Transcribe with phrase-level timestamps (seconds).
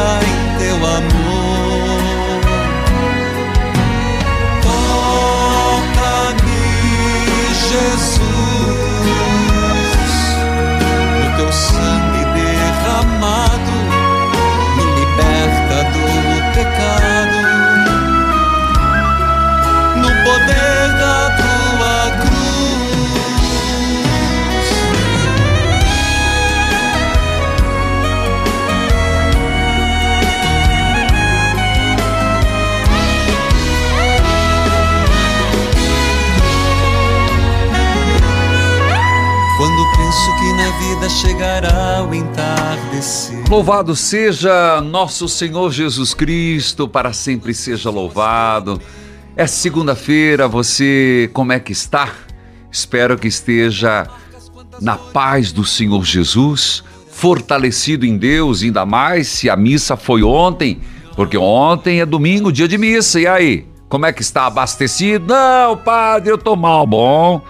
[0.00, 0.39] vida
[40.72, 43.48] vida chegará o entardecer.
[43.48, 48.80] Louvado seja nosso Senhor Jesus Cristo, para sempre seja louvado.
[49.36, 52.10] É segunda-feira, você como é que está?
[52.70, 54.06] Espero que esteja
[54.80, 60.80] na paz do Senhor Jesus, fortalecido em Deus, ainda mais se a missa foi ontem,
[61.16, 63.20] porque ontem é domingo, dia de missa.
[63.20, 65.26] E aí, como é que está abastecido?
[65.26, 67.42] Não, padre, eu tô mal, bom.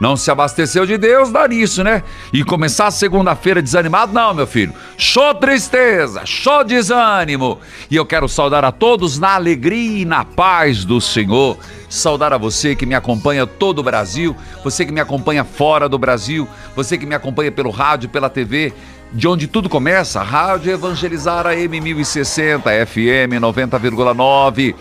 [0.00, 2.02] Não se abasteceu de Deus, dá nisso, né?
[2.32, 4.14] E começar a segunda-feira desanimado?
[4.14, 4.72] Não, meu filho.
[4.96, 7.58] Show tristeza, show desânimo.
[7.90, 11.58] E eu quero saudar a todos na alegria e na paz do Senhor.
[11.86, 14.34] Saudar a você que me acompanha todo o Brasil,
[14.64, 18.72] você que me acompanha fora do Brasil, você que me acompanha pelo rádio, pela TV,
[19.12, 24.74] de onde tudo começa, Rádio Evangelizar AM 1060, FM 90,9.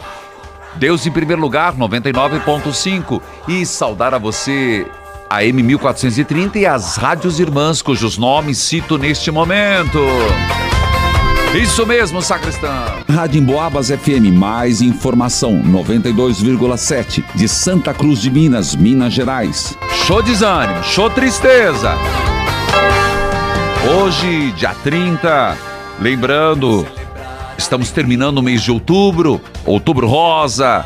[0.76, 3.22] Deus em primeiro lugar, 99.5.
[3.48, 4.86] E saudar a você,
[5.30, 10.00] a M 1430 e as rádios irmãs, cujos nomes cito neste momento.
[11.54, 12.72] Isso mesmo, sacristão.
[13.08, 19.78] Rádio Emboabas FM, mais informação, 92,7, de Santa Cruz de Minas, Minas Gerais.
[20.08, 21.94] Show desânimo, show tristeza.
[24.00, 25.58] Hoje, dia 30,
[26.00, 26.88] lembrando,
[27.58, 30.86] estamos terminando o mês de outubro, outubro rosa,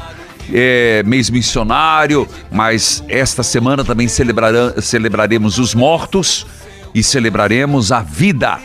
[0.51, 6.45] é, mês missionário, mas esta semana também celebraremos os mortos
[6.93, 8.59] e celebraremos a vida.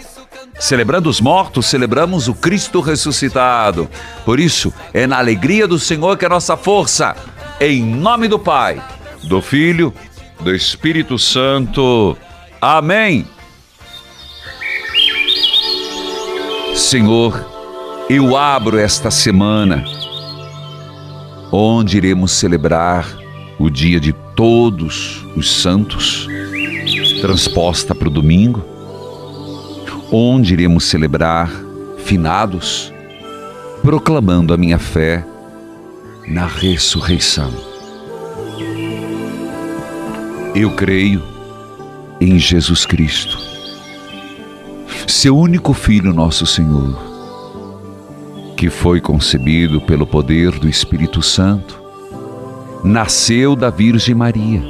[0.59, 3.88] Celebrando os mortos, celebramos o Cristo ressuscitado.
[4.25, 7.17] Por isso, é na alegria do Senhor que é a nossa força.
[7.61, 8.83] Em nome do Pai,
[9.25, 9.94] do Filho,
[10.41, 12.17] do Espírito Santo.
[12.61, 13.27] Amém.
[16.75, 17.44] Senhor,
[18.09, 19.84] eu abro esta semana,
[21.51, 23.07] onde iremos celebrar
[23.59, 26.29] o dia de todos os santos,
[27.21, 28.65] transposta para o domingo,
[30.13, 31.51] onde iremos celebrar
[31.99, 32.93] finados,
[33.83, 35.25] proclamando a minha fé
[36.27, 37.53] na ressurreição.
[40.55, 41.23] Eu creio
[42.21, 43.39] em Jesus Cristo,
[45.07, 47.08] seu único Filho, nosso Senhor,
[48.59, 51.81] que foi concebido pelo poder do Espírito Santo,
[52.83, 54.61] nasceu da Virgem Maria,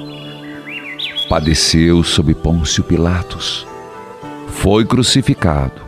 [1.27, 3.67] padeceu sob Pôncio Pilatos,
[4.49, 5.81] foi crucificado,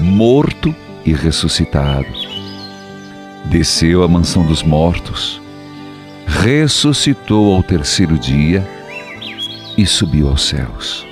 [0.00, 0.74] morto
[1.06, 2.08] e ressuscitado,
[3.44, 5.40] desceu à mansão dos mortos,
[6.26, 8.68] ressuscitou ao terceiro dia
[9.76, 11.06] e subiu aos céus.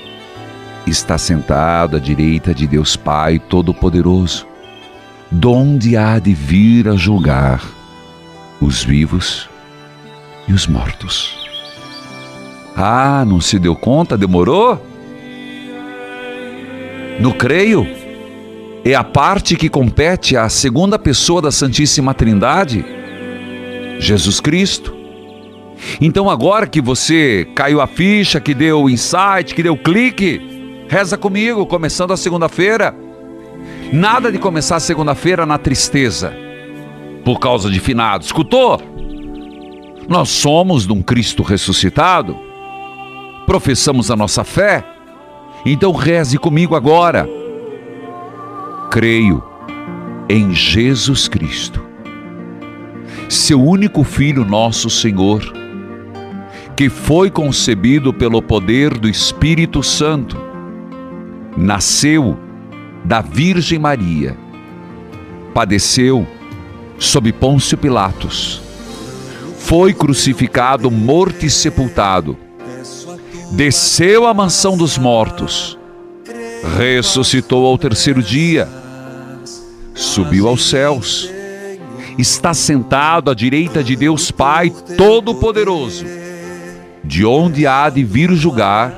[0.89, 4.56] Está sentado à direita de Deus Pai Todo-Poderoso,
[5.31, 7.63] donde há de vir a julgar
[8.61, 9.49] os vivos
[10.49, 11.37] e os mortos.
[12.77, 14.17] Ah, não se deu conta?
[14.17, 14.81] Demorou?
[17.19, 17.87] No creio
[18.85, 22.85] é a parte que compete à segunda pessoa da Santíssima Trindade,
[23.99, 24.95] Jesus Cristo.
[26.01, 30.87] Então, agora que você caiu a ficha, que deu o insight, que deu o clique,
[30.89, 33.06] reza comigo, começando a segunda-feira.
[33.93, 36.35] Nada de começar segunda-feira na tristeza,
[37.25, 38.25] por causa de finado.
[38.25, 38.81] Escutou?
[40.09, 42.37] Nós somos de um Cristo ressuscitado,
[43.47, 44.85] professamos a nossa fé,
[45.65, 47.29] então reze comigo agora.
[48.91, 49.43] Creio
[50.29, 51.81] em Jesus Cristo,
[53.29, 55.43] seu único filho, nosso Senhor,
[56.75, 60.37] que foi concebido pelo poder do Espírito Santo,
[61.57, 62.46] nasceu
[63.07, 64.37] da Virgem Maria,
[65.55, 66.27] padeceu
[66.99, 68.61] sob Pôncio Pilatos,
[69.61, 72.37] foi crucificado, morto e sepultado,
[73.53, 75.79] desceu à mansão dos mortos,
[76.77, 78.69] ressuscitou ao terceiro dia,
[79.95, 81.31] subiu aos céus,
[82.19, 86.05] está sentado à direita de Deus Pai Todo-Poderoso,
[87.05, 88.93] de onde há de vir julgar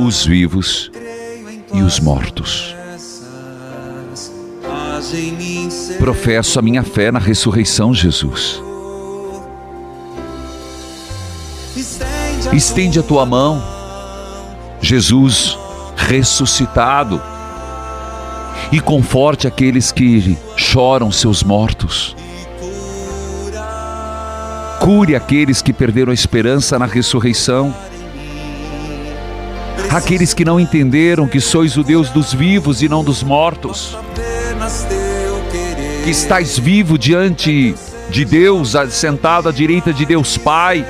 [0.00, 0.90] os vivos
[1.74, 2.75] e os mortos.
[5.98, 8.62] Professo a minha fé na ressurreição, Jesus.
[12.52, 13.62] Estende a tua mão,
[14.80, 15.58] Jesus
[15.96, 17.20] ressuscitado,
[18.72, 22.16] e conforte aqueles que choram seus mortos.
[24.80, 27.74] Cure aqueles que perderam a esperança na ressurreição.
[29.90, 33.96] Aqueles que não entenderam que sois o Deus dos vivos e não dos mortos.
[36.04, 37.74] Que estais vivo diante
[38.10, 40.86] de Deus, sentado à direita de Deus Pai.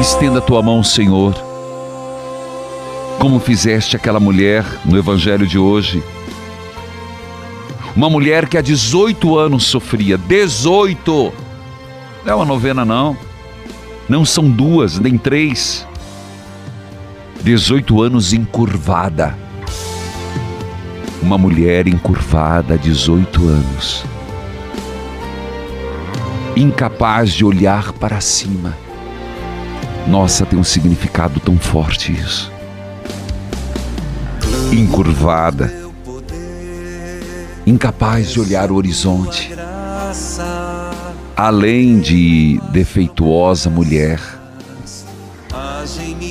[0.00, 1.34] Estenda a tua mão, Senhor,
[3.18, 6.02] como fizeste aquela mulher no Evangelho de hoje.
[7.96, 10.18] Uma mulher que há 18 anos sofria.
[10.18, 11.32] 18!
[12.24, 13.16] Não é uma novena, não.
[14.08, 15.86] Não são duas, nem três.
[17.42, 19.36] 18 anos encurvada.
[21.24, 24.04] Uma mulher encurvada, 18 anos.
[26.54, 28.76] Incapaz de olhar para cima.
[30.06, 32.52] Nossa, tem um significado tão forte isso.
[34.70, 35.72] Encurvada.
[37.66, 39.50] Incapaz de olhar o horizonte
[41.36, 44.20] além de defeituosa mulher,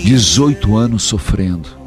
[0.03, 1.82] 18 anos sofrendo.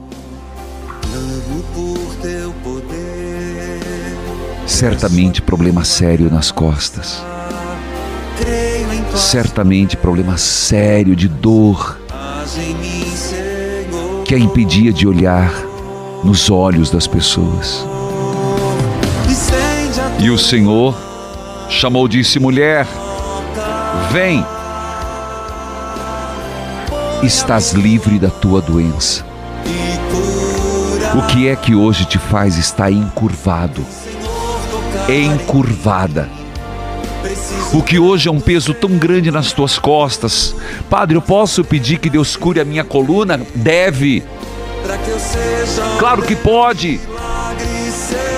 [4.76, 7.24] Certamente problema sério nas costas.
[9.14, 11.98] Certamente problema sério de dor
[14.26, 15.50] que a impedia de olhar
[16.22, 17.86] nos olhos das pessoas.
[20.18, 20.94] E o Senhor
[21.70, 22.86] chamou, disse: mulher,
[24.12, 24.44] Vem.
[27.22, 29.24] Estás livre da tua doença.
[31.14, 33.82] O que é que hoje te faz estar encurvado?
[35.08, 36.28] Encurvada.
[37.72, 40.54] O que hoje é um peso tão grande nas tuas costas.
[40.88, 43.40] Padre, eu posso pedir que Deus cure a minha coluna?
[43.54, 44.22] Deve.
[45.98, 47.00] Claro que pode.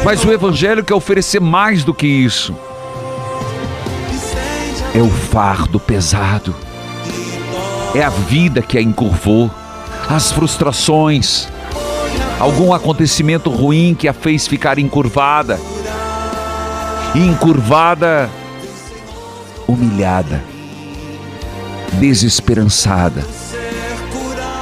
[0.05, 2.55] Mas o Evangelho quer oferecer mais do que isso
[4.95, 6.55] é o fardo pesado,
[7.95, 9.51] é a vida que a encurvou,
[10.09, 11.49] as frustrações,
[12.41, 15.61] algum acontecimento ruim que a fez ficar encurvada,
[17.15, 18.29] encurvada,
[19.67, 20.43] humilhada,
[21.95, 23.25] desesperançada.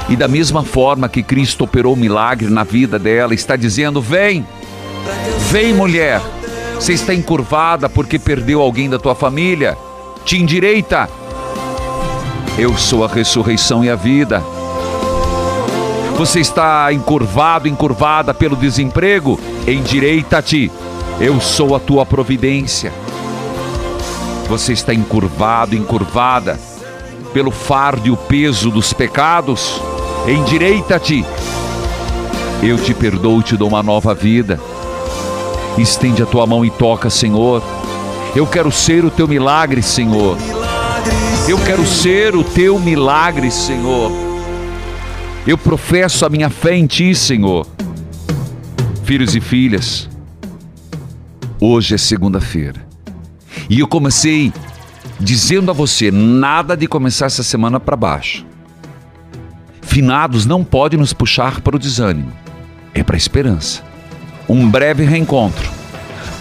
[0.08, 4.46] E da mesma forma que Cristo operou o milagre na vida dela, está dizendo: vem,
[5.50, 6.20] vem mulher,
[6.74, 9.76] você está encurvada porque perdeu alguém da tua família
[10.26, 11.08] te endireita.
[12.58, 14.42] Eu sou a ressurreição e a vida.
[16.16, 19.38] Você está encurvado, encurvada pelo desemprego?
[19.68, 20.72] Endireita-te.
[21.20, 22.92] Eu sou a tua providência.
[24.48, 26.58] Você está encurvado, encurvada
[27.32, 29.80] pelo fardo e o peso dos pecados?
[30.26, 31.24] Endireita-te.
[32.62, 34.60] Eu te perdoo e te dou uma nova vida.
[35.78, 37.62] Estende a tua mão e toca, Senhor
[38.36, 40.36] eu quero ser o teu milagre, Senhor.
[41.48, 44.12] Eu quero ser o teu milagre, Senhor.
[45.46, 47.66] Eu professo a minha fé em ti, Senhor.
[49.04, 50.06] Filhos e filhas,
[51.60, 52.86] hoje é segunda-feira.
[53.68, 54.52] E eu comecei
[55.18, 58.46] dizendo a você: nada de começar essa semana para baixo.
[59.82, 62.32] Finados não pode nos puxar para o desânimo,
[62.92, 63.82] é para a esperança.
[64.48, 65.76] Um breve reencontro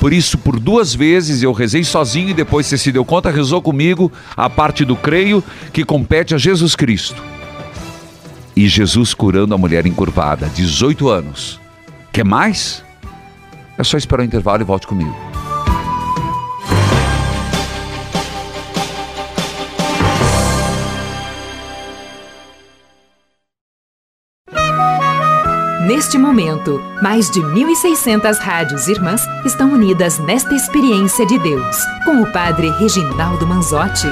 [0.05, 3.59] por isso, por duas vezes eu rezei sozinho e depois você se deu conta, rezou
[3.59, 5.43] comigo a parte do creio
[5.73, 7.23] que compete a Jesus Cristo.
[8.55, 11.59] E Jesus curando a mulher encurvada, 18 anos.
[12.13, 12.84] Quer mais?
[13.77, 15.15] É só esperar o intervalo e volte comigo.
[25.85, 32.31] Neste momento, mais de 1.600 rádios irmãs estão unidas nesta experiência de Deus, com o
[32.31, 34.07] Padre Reginaldo Manzotti.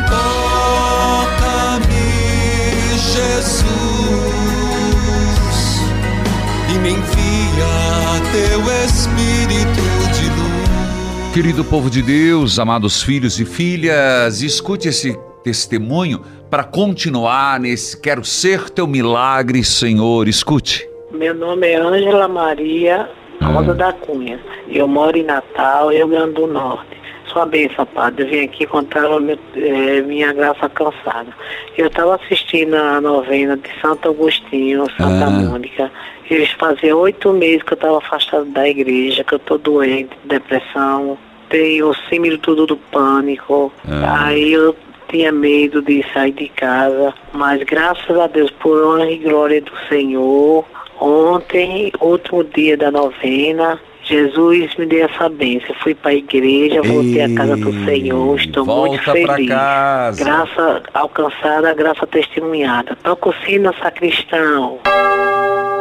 [8.54, 9.82] Teu Espírito
[10.14, 11.34] de luz.
[11.34, 18.24] Querido povo de Deus, amados filhos e filhas, escute esse testemunho para continuar nesse Quero
[18.24, 20.28] Ser Teu Milagre, Senhor.
[20.28, 20.88] Escute.
[21.12, 23.10] Meu nome é Ângela Maria
[23.42, 23.74] Rosa Ah.
[23.74, 24.40] da Cunha.
[24.70, 26.94] Eu moro em Natal, Rio Grande do Norte.
[27.32, 28.24] Sua bênção, padre.
[28.26, 31.34] Eu vim aqui contar meu- eh, minha graça cansada.
[31.76, 35.30] Eu estava assistindo a novena de Santo Agostinho, Santa Ah.
[35.32, 35.92] Mônica.
[36.30, 41.18] Eles faziam oito meses que eu estava afastado da igreja, que eu estou doente, depressão,
[41.50, 43.72] tenho o símbolo tudo do pânico.
[43.88, 44.28] Ah.
[44.28, 44.76] Aí eu
[45.10, 49.72] tinha medo de sair de casa, mas graças a Deus, por honra e glória do
[49.88, 50.66] Senhor,
[51.00, 55.74] ontem, último dia da novena, Jesus me deu essa bênção.
[55.82, 59.48] Fui para a igreja, voltei à casa do Senhor, estou muito feliz.
[59.48, 60.24] casa.
[60.24, 62.98] Graça alcançada, graça testemunhada.
[63.02, 64.80] Toca o sino, sacristão.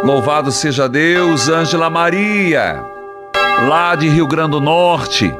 [0.04, 2.84] Louvado seja Deus, Ângela Maria,
[3.68, 5.32] lá de Rio Grande do Norte.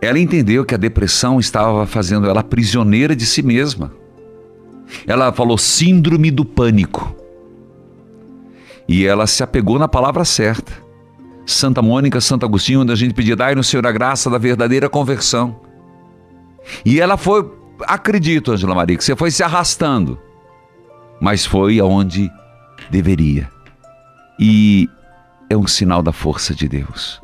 [0.00, 3.92] Ela entendeu que a depressão estava fazendo ela prisioneira de si mesma.
[5.06, 7.14] Ela falou síndrome do pânico.
[8.88, 10.87] E ela se apegou na palavra certa.
[11.48, 14.86] Santa Mônica, Santo Agostinho, onde a gente pedia, dai no Senhor a graça da verdadeira
[14.86, 15.58] conversão.
[16.84, 17.50] E ela foi,
[17.86, 20.20] acredito, Ângela Maria, que você foi se arrastando,
[21.18, 22.30] mas foi aonde
[22.90, 23.50] deveria.
[24.38, 24.90] E
[25.48, 27.18] é um sinal da força de Deus.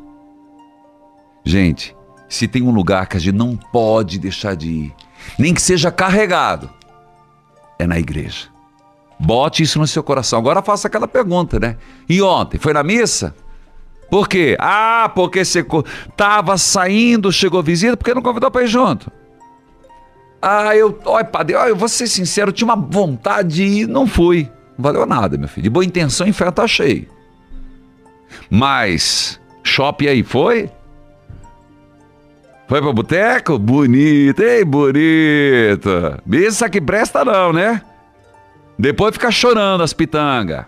[1.43, 1.95] Gente,
[2.27, 4.95] se tem um lugar que a gente não pode deixar de ir,
[5.37, 6.67] nem que seja carregado,
[7.77, 8.47] é na igreja.
[9.19, 10.39] Bote isso no seu coração.
[10.39, 11.77] Agora faça aquela pergunta, né?
[12.09, 13.35] E ontem, foi na missa?
[14.09, 14.55] Por quê?
[14.59, 15.65] Ah, porque você
[16.15, 19.11] tava saindo, chegou visita, porque não convidou para ir junto.
[20.41, 23.87] Ah, eu, olha, padre, olha, eu vou ser sincero, eu tinha uma vontade de ir,
[23.87, 24.49] não fui.
[24.77, 25.63] Não valeu nada, meu filho.
[25.63, 27.07] De boa intenção, o inferno tá cheio.
[28.49, 30.69] Mas, shopping aí foi?
[32.67, 33.57] Foi pro boteco?
[33.57, 35.89] Bonito, hein, bonito.
[36.31, 37.81] Isso que presta não, né?
[38.77, 40.65] Depois fica chorando as pitangas.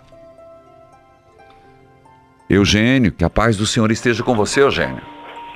[2.49, 5.01] Eugênio, que a paz do Senhor esteja com você, Eugênio.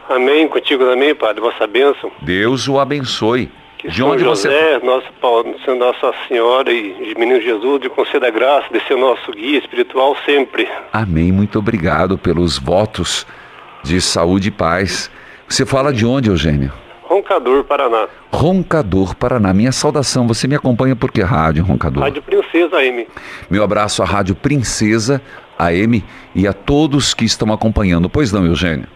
[0.10, 2.12] Amém, contigo também, Padre, vossa bênção.
[2.22, 3.50] Deus o abençoe.
[3.78, 8.28] Que De São onde você José, nosso, Paulo, Nossa Senhora e Menino Jesus, de conceda
[8.28, 10.68] a graça de ser nosso guia espiritual sempre.
[10.94, 11.32] Amém.
[11.32, 13.26] Muito obrigado pelos votos
[13.82, 15.10] de saúde e paz.
[15.48, 16.72] Você fala de onde, Eugênio?
[17.04, 18.08] Roncador, Paraná.
[18.32, 19.54] Roncador, Paraná.
[19.54, 20.28] Minha saudação.
[20.28, 22.04] Você me acompanha por que rádio, Roncador?
[22.04, 23.08] Rádio Princesa M.
[23.50, 25.22] Meu abraço à Rádio Princesa
[25.68, 26.04] AM
[26.36, 28.10] e a todos que estão acompanhando.
[28.10, 28.88] Pois não, Eugênio?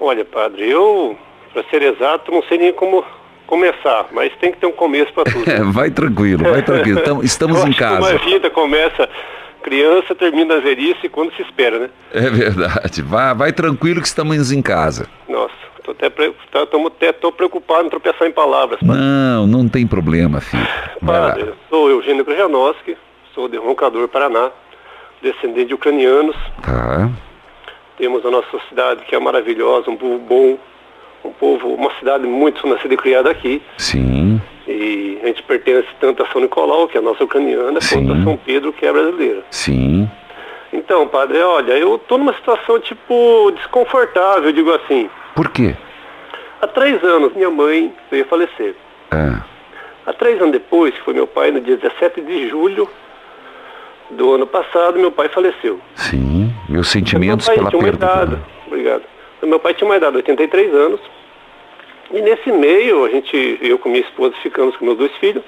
[0.00, 1.16] Olha, Padre, eu,
[1.52, 3.04] para ser exato, não sei nem como
[3.46, 5.44] começar, mas tem que ter um começo para tudo.
[5.50, 7.00] É, vai tranquilo, vai tranquilo.
[7.02, 8.10] Tam- Estamos em casa.
[8.10, 9.08] uma vida começa
[9.62, 11.90] criança, termina a velhice quando se espera, né?
[12.12, 13.02] É verdade.
[13.02, 15.08] Vai, vai tranquilo que estamos em casa.
[15.28, 15.52] Nossa,
[15.84, 18.78] tô até, pre- tá- tamo até tô preocupado em tropeçar em palavras.
[18.80, 18.96] Padre.
[19.02, 20.66] Não, não tem problema, filho.
[21.04, 22.96] Padre, sou Eugênio Krajanoski,
[23.34, 24.50] sou de Roncador, Paraná,
[25.22, 26.36] descendente de ucranianos.
[26.62, 27.10] Tá.
[27.96, 30.58] Temos a nossa cidade que é maravilhosa, um povo bom,
[31.24, 33.60] um povo, uma cidade muito nascida e criada aqui.
[33.76, 34.40] Sim.
[34.66, 38.06] E a gente pertence tanto a São Nicolau, que é a nossa ucraniana, Sim.
[38.06, 39.42] quanto a São Pedro, que é brasileira.
[39.50, 40.08] Sim.
[40.72, 45.08] Então, padre, olha, eu tô numa situação tipo desconfortável, digo assim.
[45.34, 45.74] Por quê?
[46.60, 48.74] Há três anos minha mãe veio falecer.
[49.10, 49.40] É.
[50.06, 52.88] Há três anos depois, que foi meu pai, no dia 17 de julho
[54.10, 55.80] do ano passado, meu pai faleceu.
[55.94, 56.52] Sim.
[56.68, 57.88] Meus meu sentimentos pai pela perda.
[57.88, 59.02] idade, obrigado.
[59.42, 61.00] Meu pai tinha uma idade de 83 anos.
[62.10, 65.44] E nesse meio, a gente, eu com minha esposa ficamos com meus dois filhos.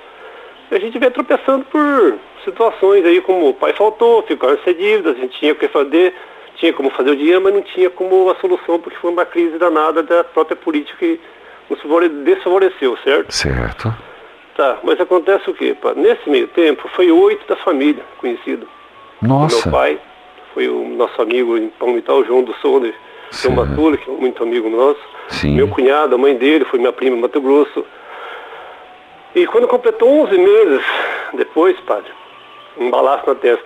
[0.70, 2.14] A gente veio tropeçando por
[2.44, 6.14] situações aí, como o pai faltou, ficaram sem dívidas, a gente tinha o que fazer,
[6.56, 9.58] tinha como fazer o dinheiro, mas não tinha como a solução, porque foi uma crise
[9.58, 11.20] danada da própria política que
[11.68, 13.32] nos favore- desfavoreceu, certo?
[13.34, 13.92] Certo.
[14.60, 15.74] Tá, mas acontece o quê?
[15.80, 15.94] pá?
[15.94, 18.68] Nesse meio tempo, foi oito da família conhecido.
[19.22, 19.56] Nossa.
[19.56, 19.98] Meu pai
[20.52, 22.94] foi o nosso amigo em Palmital, João do Sonder,
[23.30, 23.54] João.
[23.54, 25.00] Batula, que é muito amigo nosso.
[25.28, 25.54] Sim.
[25.54, 27.86] Meu cunhado, a mãe dele, foi minha prima em Mato Grosso.
[29.34, 30.82] E quando completou 11 meses
[31.32, 32.12] depois, padre,
[32.76, 33.64] um balaço na testa.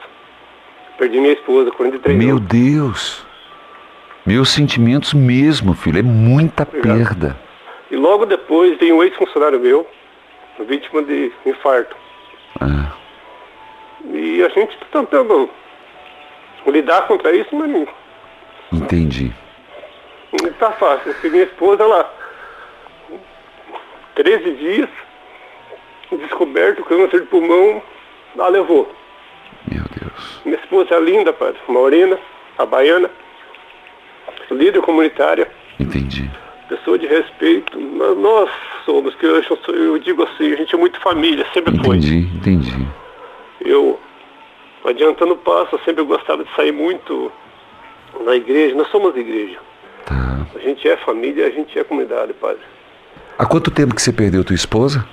[0.96, 2.48] Perdi minha esposa, 43 Meu anos.
[2.48, 3.26] Deus.
[4.24, 5.98] Meus sentimentos mesmo, filho.
[5.98, 6.96] É muita Obrigado.
[6.96, 7.36] perda.
[7.90, 9.84] E logo depois veio um ex-funcionário meu,
[10.60, 11.96] vítima de infarto.
[12.60, 12.92] Ah,
[14.12, 15.50] E a gente está tentando
[16.66, 17.86] lidar contra isso, mas não,
[18.72, 19.32] Entendi.
[20.42, 21.12] não tá fácil.
[21.12, 22.12] Porque minha esposa, ela,
[24.14, 24.88] 13 dias,
[26.12, 27.82] descoberto câncer de pulmão,
[28.36, 28.90] ela levou.
[29.70, 30.40] Meu Deus.
[30.44, 32.18] Minha esposa é linda, padre, morena,
[32.58, 33.10] a baiana,
[34.50, 36.30] líder comunitária, Entendi.
[36.68, 37.78] Pessoa de respeito.
[37.78, 38.50] Nós- Nós
[38.84, 39.42] somos, que eu,
[39.74, 41.96] eu digo assim, a gente é muito família, sempre foi.
[41.96, 42.86] Entendi, entendi.
[43.60, 43.98] Eu,
[44.84, 47.30] adiantando o passo, eu sempre gostava de sair muito
[48.24, 48.74] na igreja.
[48.74, 49.58] Nós somos igreja.
[50.06, 50.46] Tá.
[50.54, 52.60] A gente é família, a gente é comunidade, padre.
[53.38, 55.06] Há quanto tempo que você perdeu tua esposa?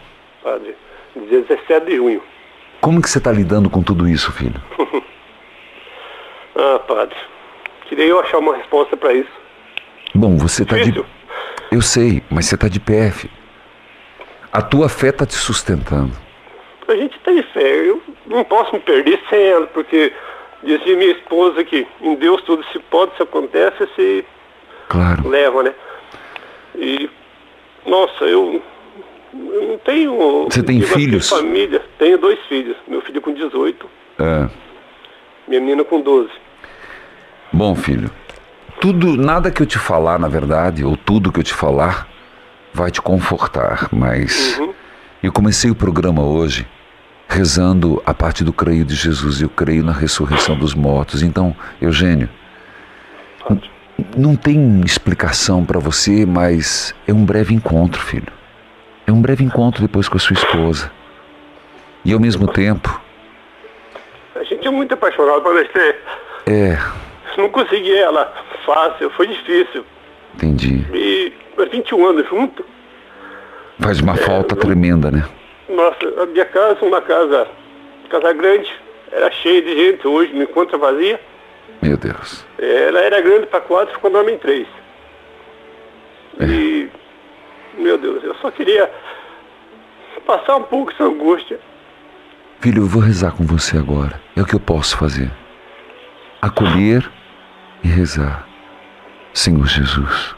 [0.44, 0.76] Padre,
[1.16, 2.22] 17 de junho.
[2.82, 4.62] Como que você está lidando com tudo isso, filho?
[6.56, 7.16] Ah, padre,
[7.88, 9.32] queria eu achar uma resposta para isso.
[10.14, 11.04] Bom, você está de...
[11.72, 13.34] Eu sei, mas você está de pé, filho.
[14.52, 16.12] A tua fé está te sustentando.
[16.88, 17.62] A gente tem fé.
[17.90, 20.12] Eu não posso me perder sem ela, porque
[20.64, 24.26] dizia minha esposa que em Deus tudo se pode, se acontece, se
[24.90, 25.30] Claro.
[25.30, 25.74] leva, né?
[26.76, 27.10] E,
[27.86, 28.62] nossa, eu,
[29.34, 30.44] eu não tenho...
[30.52, 31.30] Você tem filhos?
[31.30, 31.82] família.
[31.98, 32.76] Tenho dois filhos.
[32.88, 34.50] Meu filho com 18, É.
[35.48, 36.30] minha menina com 12.
[37.54, 38.10] Bom, filho,
[38.82, 42.08] tudo, nada que eu te falar, na verdade, ou tudo que eu te falar,
[42.74, 44.60] vai te confortar, mas
[45.22, 46.68] eu comecei o programa hoje
[47.30, 51.22] rezando a parte do creio de Jesus, eu creio na ressurreição dos mortos.
[51.22, 52.28] Então, Eugênio,
[54.18, 58.34] não tem explicação para você, mas é um breve encontro, filho.
[59.06, 60.92] É um breve encontro depois com a sua esposa.
[62.04, 63.00] E ao mesmo tempo,
[64.36, 65.96] A gente é muito apaixonado para você.
[66.48, 66.78] é,
[67.38, 68.34] Não consegui ela
[68.66, 69.86] fácil, foi difícil.
[70.36, 70.86] entendi.
[70.94, 72.66] E há 21 anos junto,
[73.80, 75.28] Faz uma falta tremenda, né?
[75.68, 77.48] nossa, a minha casa, uma casa,
[78.10, 78.72] casa grande,
[79.12, 81.20] era cheia de gente, hoje me encontra vazia.
[81.82, 82.46] Meu Deus.
[82.60, 84.68] Ela era grande para quatro, ficou nome em três.
[86.40, 86.90] E,
[87.78, 88.90] meu Deus, eu só queria
[90.28, 91.60] passar um pouco essa angústia.
[92.60, 94.22] Filho, eu vou rezar com você agora.
[94.36, 95.32] É o que eu posso fazer.
[96.42, 97.10] Acolher
[97.84, 98.48] e rezar.
[99.34, 100.36] Senhor Jesus,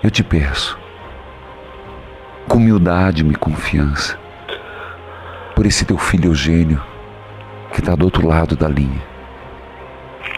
[0.00, 0.78] eu te peço,
[2.46, 4.16] com humildade e confiança,
[5.56, 6.80] por esse teu filho Eugênio,
[7.72, 9.02] que está do outro lado da linha.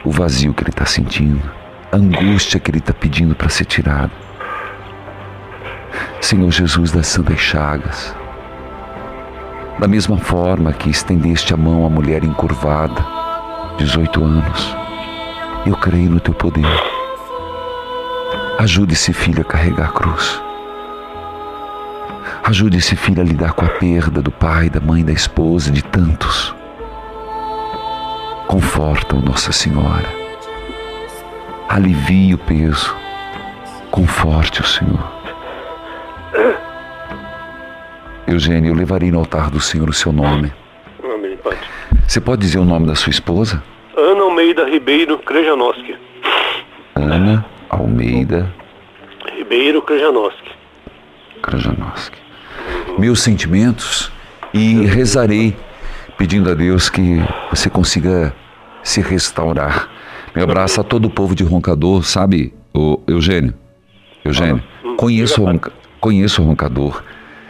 [0.03, 1.42] O vazio que ele está sentindo,
[1.92, 4.12] a angústia que ele está pedindo para ser tirado.
[6.22, 8.16] Senhor Jesus das Santas Chagas,
[9.79, 13.05] da mesma forma que estendeste a mão à mulher encurvada,
[13.77, 14.88] 18 anos,
[15.69, 16.65] eu creio no teu poder.
[18.59, 20.43] Ajude esse filho a carregar a cruz.
[22.45, 25.83] Ajude esse filho a lidar com a perda do pai, da mãe, da esposa, de
[25.83, 26.55] tantos.
[28.47, 30.09] Conforta-o, Nossa Senhora.
[31.69, 32.97] Alivie o peso.
[33.91, 35.13] Conforte o Senhor.
[38.27, 40.53] Eugênio, eu levarei no altar do Senhor o seu nome.
[41.03, 41.39] Amém.
[42.07, 43.63] Você pode dizer o nome da sua esposa?
[43.99, 45.97] Ana Almeida Ribeiro Krejanoski.
[46.95, 48.49] Ana Almeida
[49.37, 50.51] Ribeiro Krejanoski.
[51.43, 52.17] Krajanoski.
[52.97, 54.13] Meus sentimentos
[54.55, 55.57] e rezarei
[56.17, 57.19] pedindo a Deus que
[57.51, 58.33] você consiga
[58.85, 59.89] se restaurar.
[60.35, 63.53] Meu abraço a todo o povo de Roncador, sabe, o Eugênio?
[64.25, 64.63] Eugênio,
[64.97, 67.03] conheço, o Ronca- conheço o Roncador.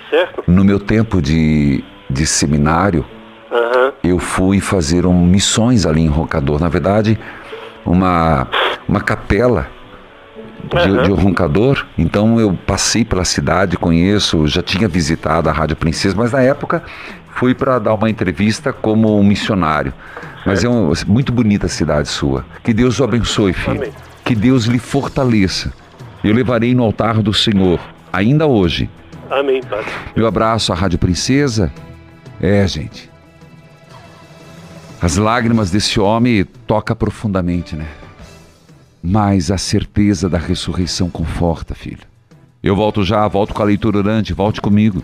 [0.08, 0.44] Certo?
[0.46, 3.04] No meu tempo de, de seminário.
[4.02, 6.60] Eu fui fazer um, missões ali em Roncador.
[6.60, 7.18] Na verdade,
[7.84, 8.46] uma,
[8.88, 9.66] uma capela
[10.70, 11.86] de, de Roncador.
[11.96, 16.82] Então eu passei pela cidade, conheço, já tinha visitado a Rádio Princesa, mas na época
[17.34, 19.92] fui para dar uma entrevista como um missionário.
[20.46, 22.44] Mas é um- muito bonita a cidade sua.
[22.62, 23.76] Que Deus o abençoe, filho.
[23.78, 23.92] Amém.
[24.24, 25.72] Que Deus lhe fortaleça.
[26.22, 27.78] Eu levarei no altar do Senhor,
[28.12, 28.90] ainda hoje,
[29.30, 29.86] Amém, Padre.
[30.16, 31.72] meu abraço à Rádio Princesa.
[32.40, 33.07] É, gente.
[35.00, 37.86] As lágrimas desse homem toca profundamente, né?
[39.00, 42.02] Mas a certeza da ressurreição conforta, filho.
[42.60, 45.02] Eu volto já, volto com a leitura orante, volte comigo.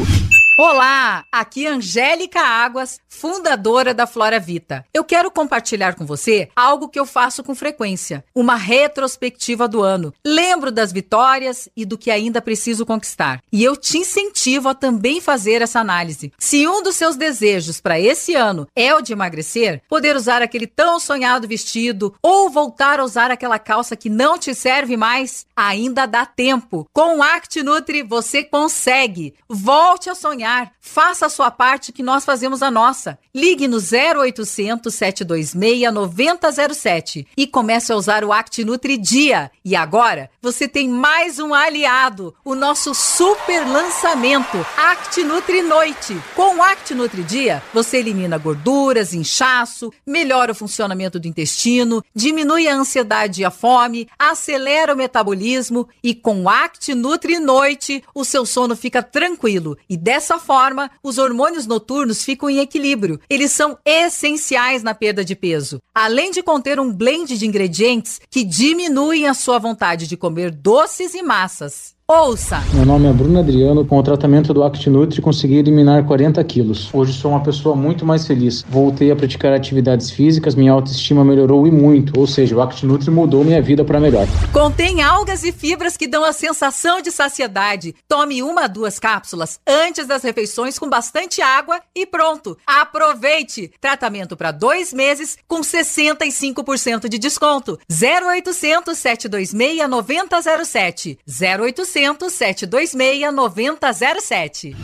[0.55, 4.85] Olá, aqui Angélica Águas, fundadora da Flora Vita.
[4.93, 10.13] Eu quero compartilhar com você algo que eu faço com frequência, uma retrospectiva do ano.
[10.23, 13.41] Lembro das vitórias e do que ainda preciso conquistar.
[13.51, 16.31] E eu te incentivo a também fazer essa análise.
[16.37, 20.67] Se um dos seus desejos para esse ano é o de emagrecer, poder usar aquele
[20.67, 26.05] tão sonhado vestido ou voltar a usar aquela calça que não te serve mais, ainda
[26.05, 26.87] dá tempo.
[26.93, 29.33] Com o Act Nutri você consegue.
[29.49, 30.42] Volte a sonhar
[30.79, 33.17] Faça a sua parte que nós fazemos a nossa.
[33.33, 39.49] Ligue no 0800 726 9007 e comece a usar o Act Nutri Dia.
[39.63, 46.15] E agora você tem mais um aliado, o nosso super lançamento Act Nutri Noite.
[46.35, 52.67] Com o Act Nutri Dia, você elimina gorduras, inchaço, melhora o funcionamento do intestino, diminui
[52.67, 58.23] a ansiedade e a fome, acelera o metabolismo e com o Act Nutri Noite, o
[58.23, 63.19] seu sono fica tranquilo e dessa Dessa forma, os hormônios noturnos ficam em equilíbrio.
[63.29, 65.79] Eles são essenciais na perda de peso.
[65.93, 71.13] Além de conter um blend de ingredientes que diminuem a sua vontade de comer doces
[71.13, 71.93] e massas.
[72.05, 72.61] Ouça!
[72.73, 73.85] Meu nome é Bruno Adriano.
[73.85, 76.93] Com o tratamento do ActiNutri consegui eliminar 40 quilos.
[76.93, 78.61] Hoje sou uma pessoa muito mais feliz.
[78.67, 82.19] Voltei a praticar atividades físicas, minha autoestima melhorou e muito.
[82.19, 84.27] Ou seja, o ActiNutri mudou minha vida para melhor.
[84.51, 87.95] Contém algas e fibras que dão a sensação de saciedade.
[88.05, 92.57] Tome uma, duas cápsulas antes das refeições com bastante água e pronto.
[92.67, 93.71] Aproveite!
[93.79, 97.79] Tratamento para dois meses com 65% de desconto.
[97.89, 101.17] 0800 726 9007.
[101.25, 104.75] 0800 800 726 9007.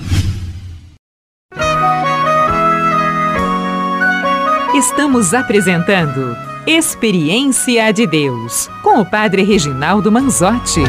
[4.76, 10.82] Estamos apresentando Experiência de Deus com o Padre Reginaldo Manzotti.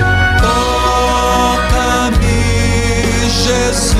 [0.42, 1.70] Toca-me,
[3.30, 3.96] Jesus,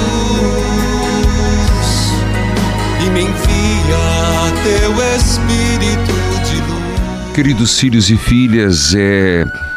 [3.03, 6.13] e me envia teu Espírito
[6.45, 7.35] de luz.
[7.35, 9.70] Queridos filhos e filhas, é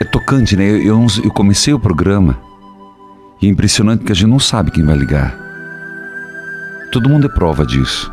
[0.00, 0.64] é tocante, né?
[0.64, 2.40] Eu, eu comecei o programa
[3.40, 5.38] e é impressionante que a gente não sabe quem vai ligar.
[6.90, 8.10] Todo mundo é prova disso.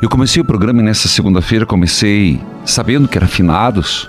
[0.00, 4.08] Eu comecei o programa e nessa segunda-feira comecei sabendo que era finados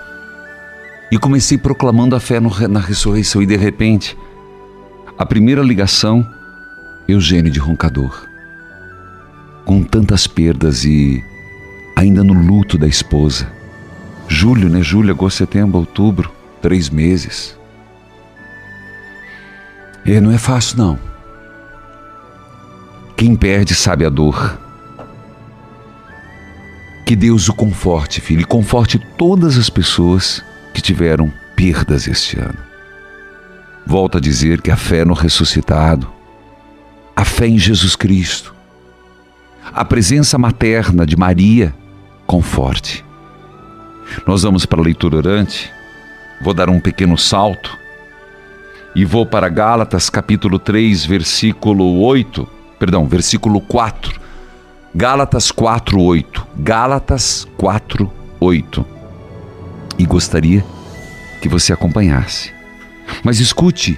[1.12, 4.16] e comecei proclamando a fé no, na ressurreição e de repente
[5.18, 6.26] a primeira ligação,
[7.08, 8.28] Eugênio de Roncador,
[9.66, 11.22] com tantas perdas e
[11.98, 13.61] ainda no luto da esposa
[14.32, 14.82] Julho, né?
[14.82, 17.60] Julho, agosto, setembro, outubro, três meses.
[20.06, 21.00] E não é fácil, não.
[23.18, 24.58] Quem perde sabe a dor.
[27.06, 30.42] Que Deus o conforte, filho, e conforte todas as pessoas
[30.74, 32.58] que tiveram perdas este ano.
[33.86, 36.10] Volto a dizer que a fé no ressuscitado,
[37.14, 38.56] a fé em Jesus Cristo,
[39.74, 41.76] a presença materna de Maria,
[42.26, 43.04] conforte.
[44.26, 45.72] Nós vamos para a leitura orante.
[46.42, 47.78] Vou dar um pequeno salto
[48.96, 52.48] e vou para Gálatas capítulo 3, versículo 8,
[52.78, 54.20] perdão, versículo 4.
[54.94, 56.48] Gálatas 4, 8.
[56.58, 58.86] Gálatas 4, 8.
[59.98, 60.66] E gostaria
[61.42, 62.54] que você acompanhasse.
[63.24, 63.98] Mas escute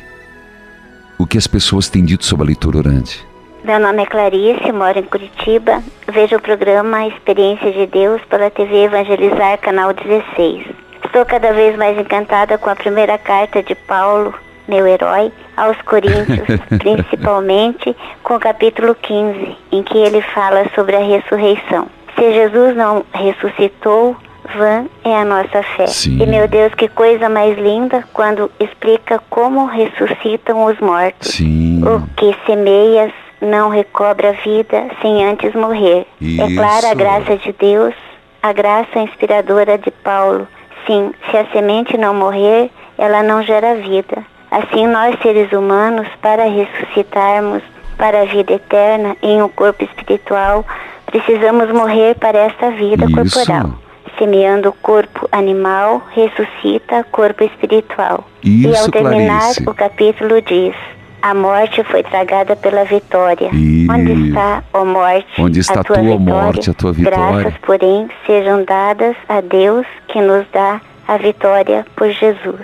[1.17, 3.25] o que as pessoas têm dito sobre a leitura orante.
[3.63, 5.81] Meu nome é Clarice, moro em Curitiba.
[6.11, 10.65] Vejo o programa Experiência de Deus pela TV Evangelizar, canal 16.
[11.05, 14.33] Estou cada vez mais encantada com a primeira carta de Paulo,
[14.67, 16.45] meu herói, aos Coríntios,
[16.77, 21.87] principalmente com o capítulo 15, em que ele fala sobre a ressurreição.
[22.19, 24.17] Se Jesus não ressuscitou,
[24.57, 25.87] vã é a nossa fé.
[25.87, 26.21] Sim.
[26.21, 31.29] E meu Deus, que coisa mais linda quando explica como ressuscitam os mortos.
[31.29, 31.81] Sim.
[31.85, 36.05] O que semeias não recobre a vida sem antes morrer.
[36.21, 36.41] Isso.
[36.41, 37.93] É clara a graça de Deus,
[38.41, 40.47] a graça inspiradora de Paulo,
[40.85, 44.23] Sim, se a semente não morrer, ela não gera vida.
[44.51, 47.63] Assim, nós seres humanos, para ressuscitarmos
[47.97, 50.65] para a vida eterna em um corpo espiritual,
[51.05, 53.15] precisamos morrer para esta vida Isso.
[53.15, 53.73] corporal.
[54.17, 58.27] Semeando o corpo animal, ressuscita corpo espiritual.
[58.43, 59.63] e Isso, ao terminar, Clarice.
[59.69, 60.75] o capítulo diz:
[61.23, 63.47] A morte foi tragada pela vitória.
[63.47, 66.19] Onde está, ó morte, Onde está a tua, tua vitória?
[66.19, 67.17] morte, a tua vitória?
[67.17, 72.59] Graças, porém, sejam dadas a Deus que nos dá a vitória por Jesus.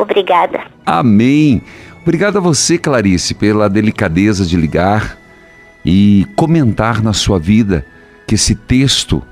[0.00, 0.62] Obrigada.
[0.84, 1.62] Amém.
[2.02, 5.16] Obrigado a você, Clarice, pela delicadeza de ligar
[5.86, 7.86] e comentar na sua vida
[8.26, 9.22] que esse texto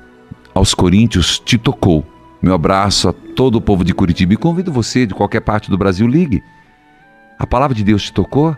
[0.55, 2.05] aos Coríntios te tocou.
[2.41, 5.77] Meu abraço a todo o povo de Curitiba e convido você de qualquer parte do
[5.77, 6.41] Brasil, ligue.
[7.41, 8.55] A palavra de Deus te tocou?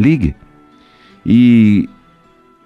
[0.00, 0.34] Ligue.
[1.26, 1.86] E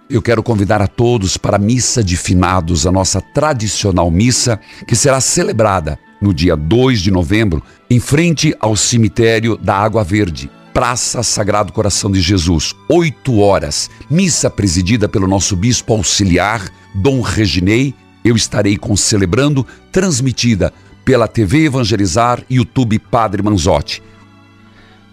[0.09, 4.95] Eu quero convidar a todos para a missa de finados, a nossa tradicional missa, que
[4.95, 11.25] será celebrada no dia 2 de novembro, em frente ao cemitério da Água Verde, Praça
[11.25, 13.91] Sagrado Coração de Jesus, 8 horas.
[14.09, 16.63] Missa presidida pelo nosso bispo auxiliar,
[16.95, 17.93] Dom Reginei.
[18.25, 20.73] Eu estarei concelebrando, transmitida
[21.05, 24.01] pela TV Evangelizar YouTube Padre Manzotti.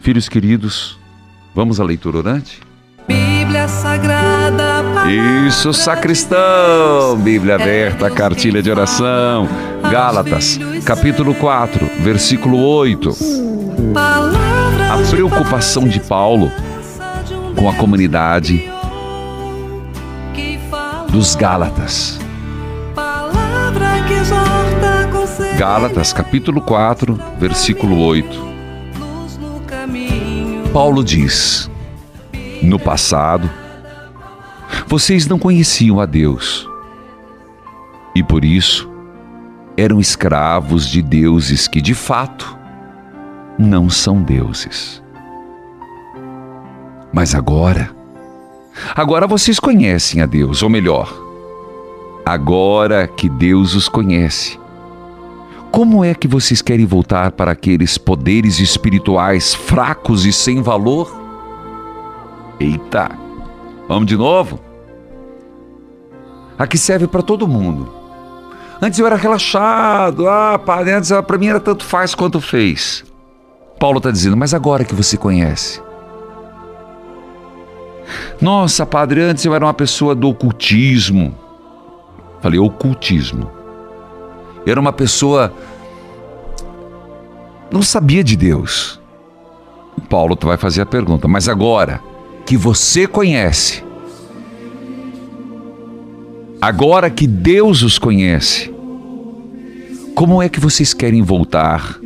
[0.01, 0.97] Filhos queridos,
[1.53, 2.61] vamos à leitura orante?
[3.07, 4.79] Bíblia Sagrada.
[5.47, 7.17] Isso, sacristão!
[7.17, 9.47] Bíblia aberta, cartilha de oração.
[9.91, 13.09] Gálatas, capítulo 4, versículo 8.
[13.95, 16.51] A preocupação de Paulo
[17.55, 18.69] com a comunidade
[21.09, 22.19] dos Gálatas.
[25.57, 28.58] Gálatas, capítulo 4, versículo 8.
[30.73, 31.69] Paulo diz:
[32.61, 33.49] No passado,
[34.87, 36.69] vocês não conheciam a Deus
[38.15, 38.89] e por isso
[39.77, 42.57] eram escravos de deuses que de fato
[43.57, 45.01] não são deuses.
[47.13, 47.89] Mas agora,
[48.93, 51.11] agora vocês conhecem a Deus, ou melhor,
[52.25, 54.58] agora que Deus os conhece,
[55.71, 61.15] como é que vocês querem voltar para aqueles poderes espirituais fracos e sem valor?
[62.59, 63.11] Eita!
[63.87, 64.59] Vamos de novo?
[66.57, 67.93] Aqui serve para todo mundo.
[68.81, 73.03] Antes eu era relaxado, ah, padre, antes para mim era tanto faz quanto fez.
[73.79, 75.81] Paulo está dizendo, mas agora que você conhece.
[78.41, 81.35] Nossa, padre, antes eu era uma pessoa do ocultismo.
[82.41, 83.58] Falei, ocultismo.
[84.69, 85.53] Era uma pessoa.
[87.71, 88.99] Não sabia de Deus.
[90.09, 92.01] Paulo vai fazer a pergunta, mas agora
[92.45, 93.83] que você conhece,
[96.59, 98.73] agora que Deus os conhece,
[100.15, 101.99] como é que vocês querem voltar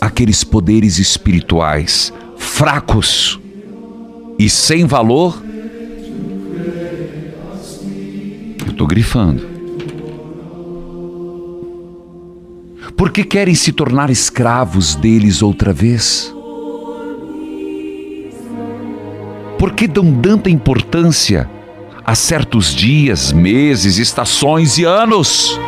[0.00, 3.38] àqueles poderes espirituais fracos
[4.38, 5.42] e sem valor?
[8.64, 9.51] Eu estou grifando.
[12.96, 16.34] Por que querem se tornar escravos deles outra vez?
[19.58, 21.48] Por que dão tanta importância
[22.04, 25.58] a certos dias, meses, estações e anos?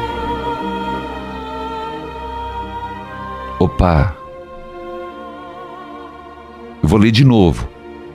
[3.59, 4.17] Opa!
[6.83, 7.69] Eu vou ler de novo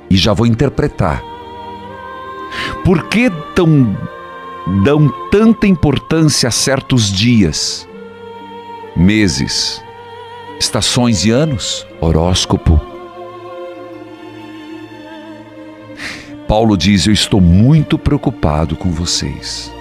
[0.10, 1.24] e já vou interpretar.
[2.84, 3.98] Por que tão,
[4.84, 7.89] dão tanta importância a certos dias,
[9.00, 9.82] meses,
[10.60, 11.88] estações e anos?
[12.02, 12.80] Horóscopo.
[16.48, 19.72] Paulo diz: Eu estou muito preocupado com vocês.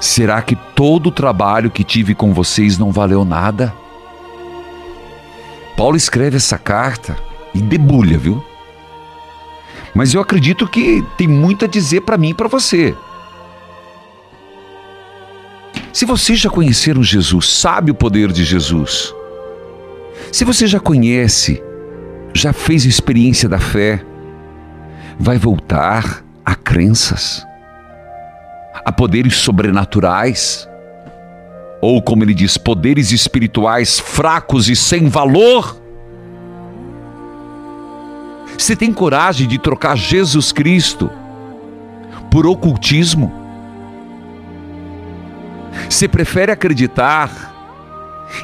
[0.00, 3.74] Será que todo o trabalho que tive com vocês não valeu nada?
[5.76, 7.16] Paulo escreve essa carta
[7.54, 8.42] e debulha, viu?
[9.94, 12.94] Mas eu acredito que tem muito a dizer para mim e para você.
[15.96, 19.14] Se vocês já conheceram Jesus, sabe o poder de Jesus.
[20.30, 21.62] Se você já conhece,
[22.34, 24.04] já fez experiência da fé,
[25.18, 27.46] vai voltar a crenças,
[28.84, 30.68] a poderes sobrenaturais,
[31.80, 35.80] ou como ele diz, poderes espirituais fracos e sem valor.
[38.58, 41.10] Você tem coragem de trocar Jesus Cristo
[42.30, 43.45] por ocultismo?
[45.88, 47.30] Você prefere acreditar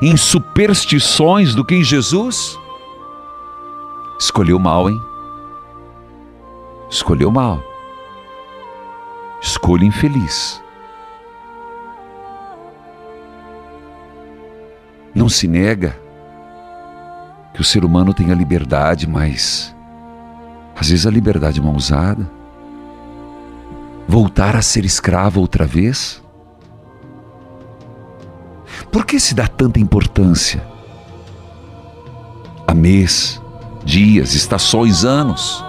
[0.00, 2.58] em superstições do que em Jesus?
[4.18, 5.00] Escolheu mal, hein?
[6.88, 7.62] Escolheu mal.
[9.40, 10.62] Escolha infeliz.
[15.14, 15.98] Não se nega
[17.52, 19.74] que o ser humano tem a liberdade, mas
[20.74, 22.30] às vezes a liberdade é mal usada.
[24.08, 26.21] Voltar a ser escravo outra vez?
[28.92, 30.62] Por que se dá tanta importância
[32.66, 33.40] a mês,
[33.82, 35.64] dias, estações, anos?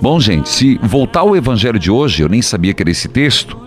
[0.00, 3.60] Bom, gente, se voltar ao evangelho de hoje, eu nem sabia que era esse texto.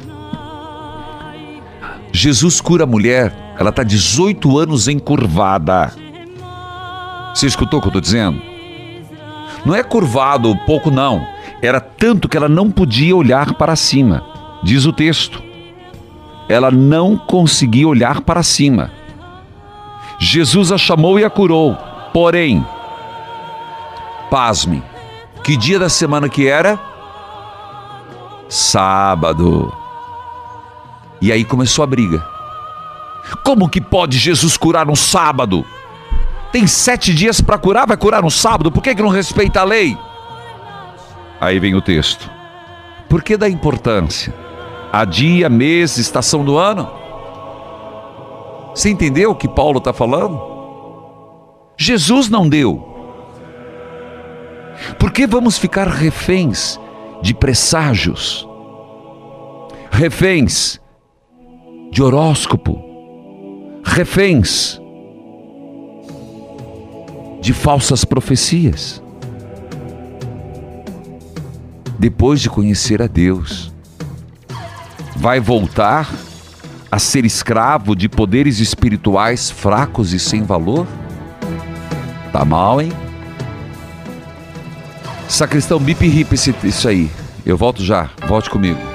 [2.11, 5.93] Jesus cura a mulher, ela está 18 anos encurvada.
[7.33, 8.41] Você escutou o que eu estou dizendo?
[9.63, 11.23] Não é curvado pouco, não.
[11.61, 14.23] Era tanto que ela não podia olhar para cima,
[14.63, 15.43] diz o texto.
[16.47, 18.91] Ela não conseguia olhar para cima.
[20.19, 21.75] Jesus a chamou e a curou.
[22.13, 22.65] Porém,
[24.29, 24.83] pasme,
[25.43, 26.79] que dia da semana que era?
[28.47, 29.73] Sábado.
[31.21, 32.25] E aí começou a briga.
[33.43, 35.65] Como que pode Jesus curar no sábado?
[36.51, 39.63] Tem sete dias para curar, vai curar no sábado, por que, que não respeita a
[39.63, 39.97] lei?
[41.41, 42.29] Aí vem o texto.
[43.09, 44.33] Por que dá importância?
[44.95, 46.89] A dia, mês, estação do ano?
[48.73, 50.41] Você entendeu o que Paulo está falando?
[51.77, 52.95] Jesus não deu.
[54.97, 56.79] Por que vamos ficar reféns
[57.21, 58.47] de presságios?
[59.91, 60.79] Reféns
[61.91, 62.81] de horóscopo?
[63.83, 64.79] Reféns
[67.41, 69.03] de falsas profecias?
[71.99, 73.74] Depois de conhecer a Deus,
[75.15, 76.09] vai voltar
[76.91, 80.85] a ser escravo de poderes espirituais fracos e sem valor?
[82.31, 82.91] Tá mal, hein?
[85.27, 87.09] Sacristão, bip hip isso aí.
[87.45, 88.94] Eu volto já, volte comigo.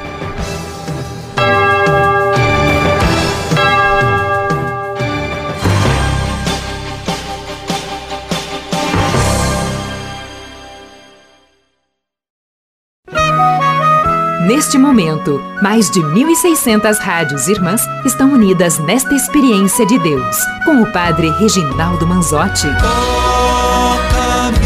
[14.51, 20.93] Neste momento, mais de 1.600 rádios irmãs estão unidas nesta experiência de Deus, com o
[20.93, 22.67] Padre Reginaldo Manzotti.
[22.83, 24.59] Toca-me,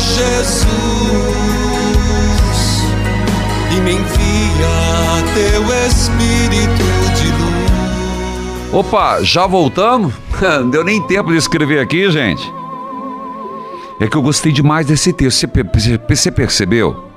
[0.00, 0.66] Jesus,
[3.76, 6.88] e me envia teu Espírito
[7.20, 8.72] de luz.
[8.72, 10.14] Opa, já voltamos?
[10.40, 12.50] Não deu nem tempo de escrever aqui, gente.
[14.00, 15.40] É que eu gostei demais desse texto.
[15.40, 15.66] Você, pe-
[16.08, 17.09] você percebeu?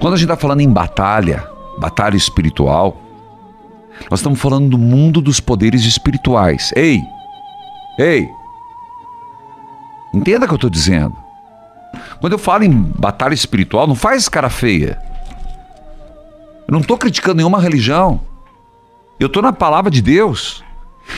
[0.00, 1.46] Quando a gente está falando em batalha,
[1.78, 2.96] batalha espiritual,
[4.10, 6.72] nós estamos falando do mundo dos poderes espirituais.
[6.74, 7.02] Ei!
[7.98, 8.26] Ei!
[10.14, 11.14] Entenda o que eu estou dizendo.
[12.18, 14.98] Quando eu falo em batalha espiritual, não faz cara feia.
[16.66, 18.20] Eu não estou criticando nenhuma religião.
[19.18, 20.64] Eu estou na palavra de Deus.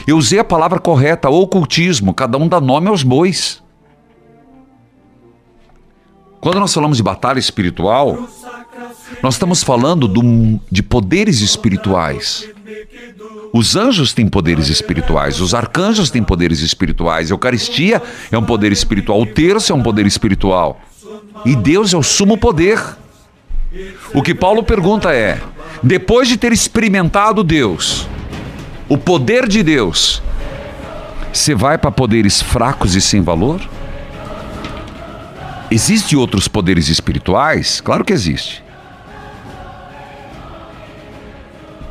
[0.09, 2.13] Eu usei a palavra correta, ocultismo.
[2.13, 3.63] Cada um dá nome aos bois.
[6.41, 8.27] Quando nós falamos de batalha espiritual,
[9.23, 12.49] nós estamos falando do- de poderes espirituais.
[13.53, 18.73] Os anjos têm poderes espirituais, os arcanjos têm poderes espirituais, a Eucaristia é um poder
[18.73, 20.81] espiritual, o terço é um poder espiritual.
[21.45, 22.81] E Deus é o sumo poder.
[24.15, 25.41] O que Paulo pergunta é:
[25.83, 28.07] depois de ter experimentado Deus,
[28.89, 30.23] o poder de Deus,
[31.33, 33.61] você vai para poderes fracos e sem valor?
[35.71, 37.81] Existem outros poderes espirituais?
[37.81, 38.62] Claro que existe.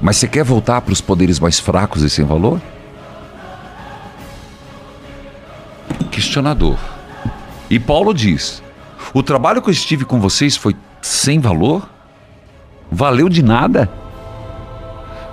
[0.01, 2.59] Mas você quer voltar para os poderes mais fracos e sem valor?
[6.09, 6.77] Questionador.
[7.69, 8.61] E Paulo diz:
[9.13, 11.87] o trabalho que eu estive com vocês foi sem valor?
[12.91, 13.89] Valeu de nada?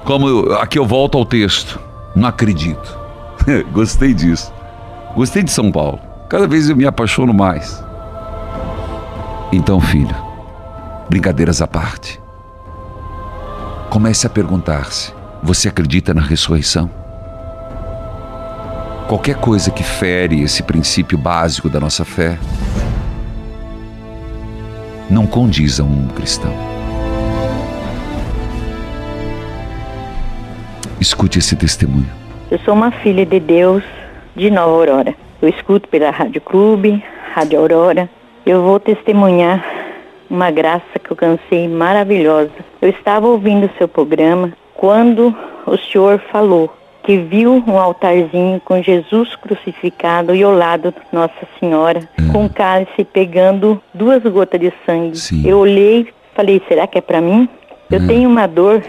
[0.04, 1.81] Como eu- aqui eu volto ao texto.
[2.14, 2.96] Não acredito.
[3.72, 4.52] Gostei disso.
[5.14, 5.98] Gostei de São Paulo.
[6.28, 7.83] Cada vez eu me apaixono mais.
[9.50, 10.14] Então, filho,
[11.09, 12.20] brincadeiras à parte.
[13.90, 16.91] Comece a perguntar-se: você acredita na ressurreição?
[19.09, 22.39] Qualquer coisa que fere esse princípio básico da nossa fé
[25.11, 26.53] não condiz a um cristão.
[31.01, 32.11] Escute esse testemunho.
[32.51, 33.82] Eu sou uma filha de Deus
[34.36, 35.14] de Nova Aurora.
[35.41, 37.03] Eu escuto pela Rádio Clube,
[37.34, 38.11] Rádio Aurora.
[38.45, 39.64] Eu vou testemunhar
[40.31, 42.51] uma graça que eu cansei maravilhosa.
[42.81, 45.35] Eu estava ouvindo o seu programa quando
[45.66, 46.72] o senhor falou
[47.03, 53.03] que viu um altarzinho com Jesus crucificado e ao lado Nossa Senhora, com um cálice
[53.03, 55.16] pegando duas gotas de sangue.
[55.49, 57.49] Eu olhei, falei, será que é para mim?
[57.91, 58.83] Eu tenho uma dor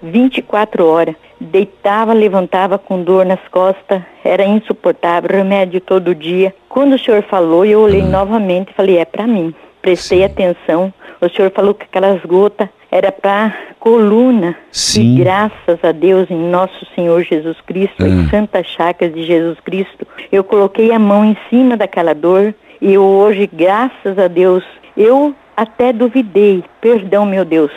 [0.00, 1.16] 24 horas.
[1.40, 6.54] Deitava, levantava com dor nas costas, era insuportável, remédio todo dia.
[6.68, 9.52] Quando o senhor falou, eu olhei novamente e falei, é para mim.
[9.84, 10.90] Prestei atenção.
[11.20, 14.56] O senhor falou que aquelas gotas era para coluna.
[14.72, 15.16] Sim.
[15.16, 18.08] E graças a Deus, em nosso Senhor Jesus Cristo, Ah.
[18.08, 22.96] em Santas Chacas de Jesus Cristo, eu coloquei a mão em cima daquela dor e
[22.96, 24.64] hoje, graças a Deus,
[24.96, 26.64] eu até duvidei.
[26.80, 27.70] Perdão, meu Deus.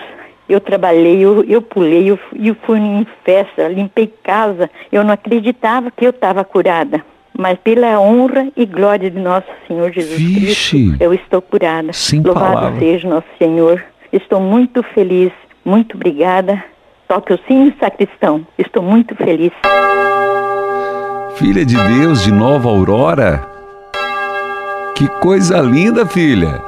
[0.47, 4.69] Eu trabalhei, eu, eu pulei, eu, eu fui em festa, limpei casa.
[4.89, 7.03] Eu não acreditava que eu estava curada.
[7.37, 10.87] Mas pela honra e glória de nosso Senhor Jesus Vixe.
[10.87, 11.93] Cristo, eu estou curada.
[11.93, 12.79] Sem Louvado palavras.
[12.79, 13.83] seja nosso Senhor.
[14.11, 15.31] Estou muito feliz,
[15.63, 16.63] muito obrigada.
[17.07, 18.45] Toque o sino, sacristão.
[18.57, 19.51] Estou muito feliz.
[21.35, 23.47] Filha de Deus de Nova Aurora.
[24.95, 26.59] Que coisa linda, filha.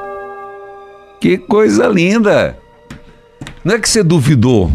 [1.19, 2.55] Que coisa linda.
[3.65, 4.71] Não é que você duvidou.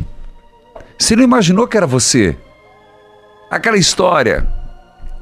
[0.98, 2.36] Você não imaginou que era você.
[3.48, 4.44] Aquela história.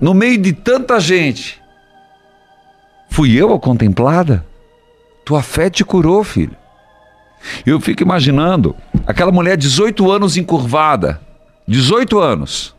[0.00, 1.60] No meio de tanta gente.
[3.08, 4.44] Fui eu a contemplada?
[5.24, 6.56] Tua fé te curou, filho.
[7.66, 8.74] Eu fico imaginando
[9.06, 11.20] aquela mulher 18 anos encurvada.
[11.66, 12.74] 18 anos.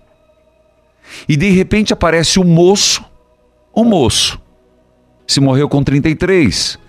[1.28, 3.04] E de repente aparece um moço,
[3.76, 4.42] um moço.
[5.28, 6.80] Se morreu com 33.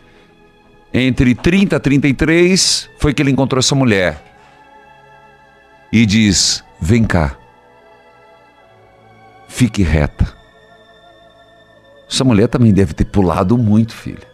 [0.93, 4.23] Entre 30 e 33 foi que ele encontrou essa mulher.
[5.93, 7.37] E diz: Vem cá.
[9.55, 10.27] Fique reta.
[12.11, 14.27] Essa mulher também deve ter pulado muito, filha.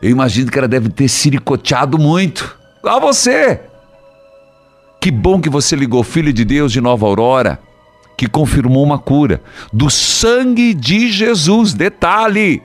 [0.00, 2.58] Eu imagino que ela deve ter siricoteado muito.
[2.82, 3.60] A você!
[4.98, 7.60] Que bom que você ligou, Filho de Deus de Nova Aurora,
[8.16, 11.74] que confirmou uma cura do sangue de Jesus.
[11.74, 12.62] Detalhe: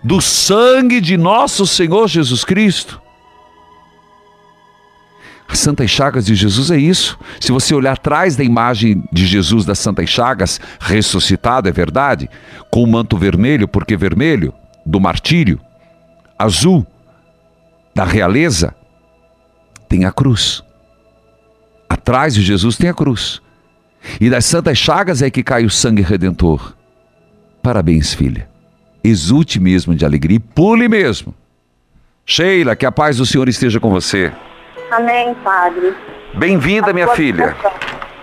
[0.00, 3.02] do sangue de nosso Senhor Jesus Cristo.
[5.52, 7.18] As Santas Chagas de Jesus é isso.
[7.38, 12.30] Se você olhar atrás da imagem de Jesus das Santas Chagas, ressuscitado, é verdade,
[12.70, 14.54] com o manto vermelho, porque vermelho,
[14.86, 15.60] do martírio,
[16.38, 16.86] azul,
[17.94, 18.74] da realeza,
[19.90, 20.64] tem a cruz.
[21.86, 23.42] Atrás de Jesus tem a cruz.
[24.18, 26.74] E das santas chagas é que cai o sangue redentor.
[27.62, 28.48] Parabéns, filha.
[29.04, 31.34] Exulte mesmo de alegria e pule mesmo.
[32.24, 34.32] Sheila, que a paz do Senhor esteja com você.
[34.96, 35.96] Amém, Padre.
[36.34, 37.46] Bem-vinda, minha filha.
[37.48, 37.72] bênção-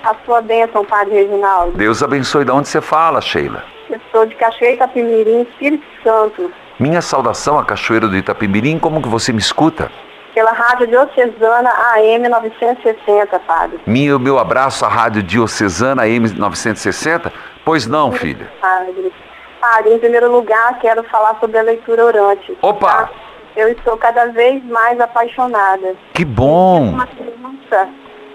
[0.03, 1.77] A sua bênção, Padre Reginaldo.
[1.77, 2.45] Deus abençoe.
[2.45, 3.63] De onde você fala, Sheila?
[3.89, 9.09] Eu sou de Cachoeira Itapemirim, Espírito Santo, Minha saudação à Cachoeira do Itapemirim, como que
[9.09, 9.91] você me escuta?
[10.33, 13.79] pela Rádio Diocesana AM 960, Padre.
[13.85, 17.29] Minha, meu abraço à Rádio Diocesana M960?
[17.65, 18.49] Pois não, filha.
[18.61, 19.11] Padre.
[19.59, 22.57] Padre, em primeiro lugar, quero falar sobre a leitura orante.
[22.61, 22.87] Opa!
[22.93, 23.09] tá?
[23.55, 25.95] Eu estou cada vez mais apaixonada.
[26.13, 26.81] Que bom!
[26.91, 27.89] Uma criança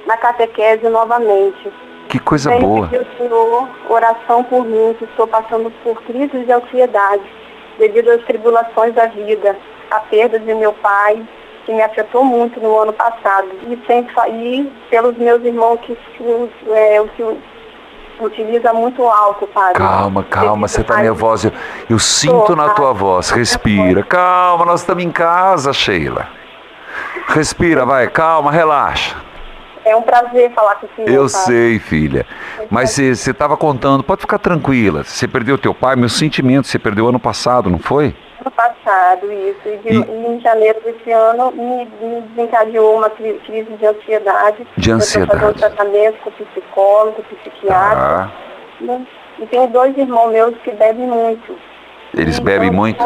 [0.07, 1.73] na catequese novamente.
[2.09, 2.87] Que coisa Venho boa.
[2.87, 7.23] ao Senhor oração por mim, que estou passando por crises de ansiedade
[7.79, 9.57] devido às tribulações da vida,
[9.91, 11.27] a perda de meu pai,
[11.67, 15.97] que me afetou muito no ano passado, e, sem, fa- e pelos meus irmãos que
[16.17, 17.23] se, é, o que
[18.21, 19.75] utiliza muito álcool, padre.
[19.79, 21.49] Calma, calma, você tá Ai, nervosa.
[21.49, 21.53] Eu,
[21.91, 23.31] eu sinto na tua voz.
[23.31, 24.03] Respira.
[24.03, 26.29] Calma, nós estamos em casa, Sheila.
[27.29, 29.17] Respira, vai, calma, relaxa.
[29.85, 31.09] É um prazer falar com o senhor.
[31.11, 31.39] Eu padre.
[31.47, 32.27] sei, filha.
[32.71, 35.05] Mas você você estava contando, pode ficar tranquila.
[35.05, 38.17] Você perdeu teu pai, meus sentimentos, você perdeu ano passado, não foi?
[38.45, 39.61] Ano passado, isso.
[39.67, 43.87] E, de- E- e em janeiro desse ano me, me desencadeou uma cri- crise de
[43.87, 44.67] ansiedade.
[44.77, 45.59] De Eu estou fazendo ansiedade.
[45.59, 48.31] tratamento com psicólogo, psiquiatra.
[48.81, 48.99] Ah,
[49.41, 51.57] E tenho dois irmãos meus que bebem muito.
[52.17, 53.03] eles Então, bebem muito?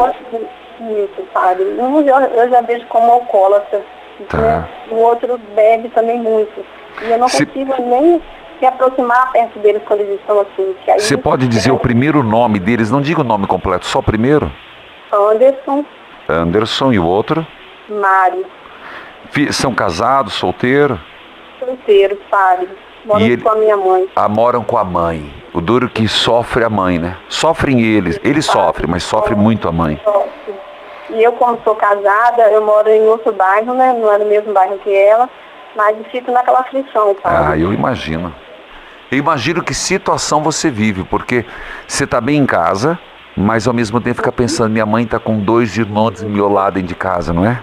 [0.79, 1.63] Isso, padre.
[1.79, 3.81] Um eu, eu já vejo como alcoólatra.
[4.27, 4.37] Tá.
[4.37, 4.69] né?
[4.91, 6.63] O outro bebe também muito.
[7.01, 8.21] E eu não Se- consigo nem
[8.59, 10.75] me aproximar perto deles quando eles estão assim.
[10.97, 14.51] Você pode dizer o primeiro nome deles, não diga o nome completo, só o primeiro?
[15.11, 15.85] Anderson,
[16.27, 17.45] Anderson e o outro?
[17.89, 18.45] Mário,
[19.51, 20.99] São casados, solteiros?
[21.59, 22.69] solteiros, padre.
[23.05, 24.07] Moro E ele- com a minha mãe.
[24.15, 25.33] Ah, moram com a mãe.
[25.53, 27.17] O duro que sofre a mãe, né?
[27.27, 28.19] Sofrem eles.
[28.23, 29.99] Eles sofrem, mas sofre muito a mãe.
[31.09, 33.93] E eu, como sou casada, eu moro em outro bairro, né?
[33.99, 35.29] Não é no mesmo bairro que ela,
[35.75, 37.61] mas fico naquela aflição, Ah, sabe?
[37.61, 38.33] eu imagino.
[39.11, 41.45] Eu imagino que situação você vive, porque
[41.87, 42.99] você tá bem em casa,
[43.39, 46.95] mas ao mesmo tempo fica pensando, minha mãe tá com dois irmãos miolados dentro de
[46.95, 47.61] casa, não é?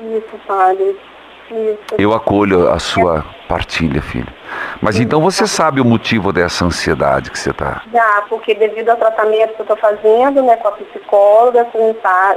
[0.00, 0.96] Isso, padre.
[1.50, 1.94] Isso.
[1.98, 4.32] Eu acolho a sua partilha, filho.
[4.80, 7.82] Mas então você sabe o motivo dessa ansiedade que você tá.
[7.92, 11.94] Já, porque devido ao tratamento que eu estou fazendo, né, com a psicóloga, com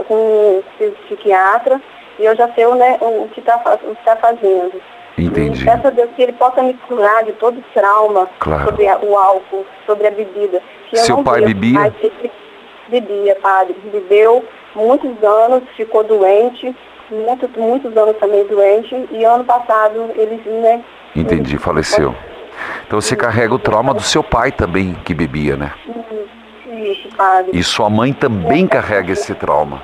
[0.07, 0.63] com o
[1.05, 1.81] psiquiatra,
[2.19, 4.73] e eu já sei o, né, o que está tá fazendo.
[5.17, 5.61] Entendi.
[5.63, 8.65] E peço a Deus que Ele possa me curar de todo trauma Claro.
[8.65, 10.61] sobre o álcool, sobre a bebida.
[10.93, 11.93] Seu pai bebia?
[12.91, 13.75] Ele bebia, padre.
[13.91, 14.43] Bebeu
[14.75, 16.75] muitos anos, ficou doente,
[17.09, 19.07] muitos, muitos anos também doente.
[19.11, 20.83] E ano passado ele, né?
[21.15, 22.15] Entendi, faleceu.
[22.85, 25.71] Então você carrega o trauma do seu pai também, que bebia, né?
[26.67, 27.51] Isso, padre.
[27.53, 29.81] E sua mãe também carrega esse trauma.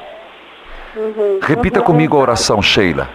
[0.96, 1.40] Uhum.
[1.42, 1.86] Repita Uhum.
[1.86, 3.10] comigo a oração, Sheila.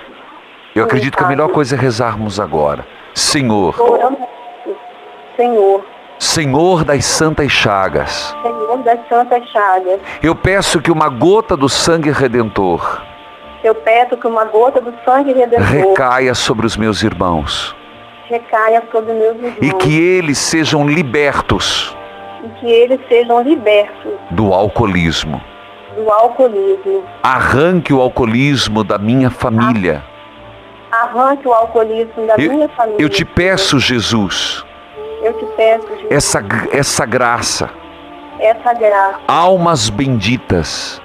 [0.74, 2.84] Eu acredito que a melhor coisa é rezarmos agora.
[3.14, 3.74] Senhor,
[5.36, 5.84] Senhor,
[6.18, 12.10] Senhor das Santas Chagas, Senhor das Santas Chagas, eu peço que uma gota do sangue
[12.10, 13.02] redentor
[13.64, 17.74] eu peço que uma gota do sangue redentor recaia sobre os meus irmãos
[18.28, 21.96] recaia sobre meus irmãos e que eles sejam libertos
[22.44, 25.40] e que eles sejam libertos do alcoolismo.
[25.96, 27.04] do alcoolismo.
[27.22, 30.04] Arranque o alcoolismo da minha família.
[30.92, 32.96] Arranque o alcoolismo da minha Eu, família.
[33.02, 34.64] eu te peço, Jesus,
[35.22, 36.42] Eu te peço, Jesus, essa,
[36.72, 37.70] essa graça.
[38.38, 39.18] essa graça.
[39.26, 41.00] Almas benditas,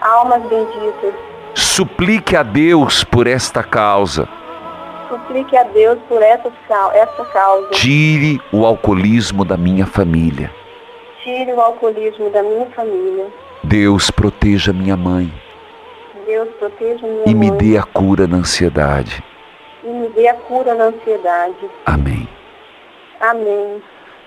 [0.00, 1.14] Almas benditas.
[1.54, 4.28] suplique a Deus por esta causa.
[5.08, 6.50] Suplique a Deus por essa,
[6.94, 7.68] essa causa.
[7.70, 10.50] Tire o alcoolismo da minha família.
[11.22, 13.26] Tire o alcoolismo da minha família.
[13.64, 15.32] Deus proteja minha mãe
[16.26, 17.58] Deus proteja minha e me mãe.
[17.58, 19.22] dê a cura na ansiedade.
[19.84, 21.70] E me dê a cura na ansiedade.
[21.84, 22.28] Amém.
[23.20, 23.82] Amém.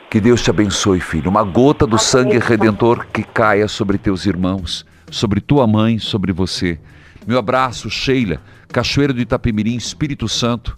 [0.10, 1.30] Que Deus te abençoe, filho.
[1.30, 6.80] Uma gota do sangue redentor que caia sobre teus irmãos, sobre tua mãe, sobre você.
[7.28, 10.76] Meu abraço, Sheila, Cachoeira do Itapemirim, Espírito Santo,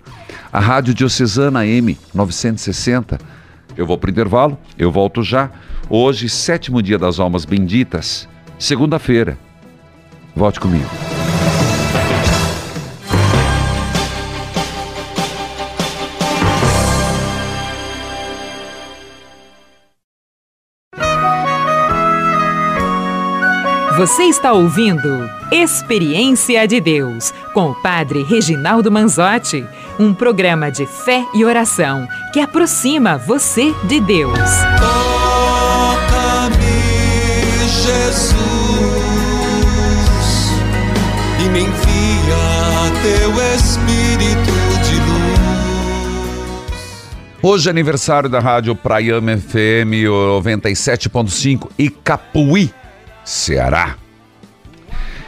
[0.51, 3.17] a Rádio Diocesana M 960.
[3.77, 5.49] Eu vou para o intervalo, eu volto já.
[5.89, 8.27] Hoje, sétimo dia das almas benditas,
[8.59, 9.37] segunda-feira.
[10.35, 11.10] Volte comigo.
[23.97, 29.65] Você está ouvindo Experiência de Deus com o Padre Reginaldo Manzotti,
[29.99, 34.39] um programa de fé e oração que aproxima você de Deus.
[34.79, 36.55] Toca-me,
[37.67, 38.35] Jesus,
[41.43, 44.53] e me envia teu Espírito
[44.85, 46.61] de luz.
[47.43, 52.73] Hoje é aniversário da Rádio Praiama FM 97.5 e Capuí,
[53.23, 53.97] Ceará.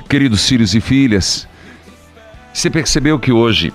[0.09, 1.47] Queridos filhos e filhas,
[2.53, 3.73] você percebeu que hoje,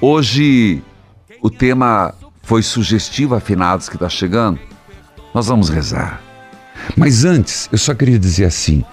[0.00, 0.82] hoje
[1.42, 4.58] o tema foi sugestivo a finados que está chegando?
[5.34, 6.22] Nós vamos rezar.
[6.96, 8.84] Mas antes, eu só queria dizer assim: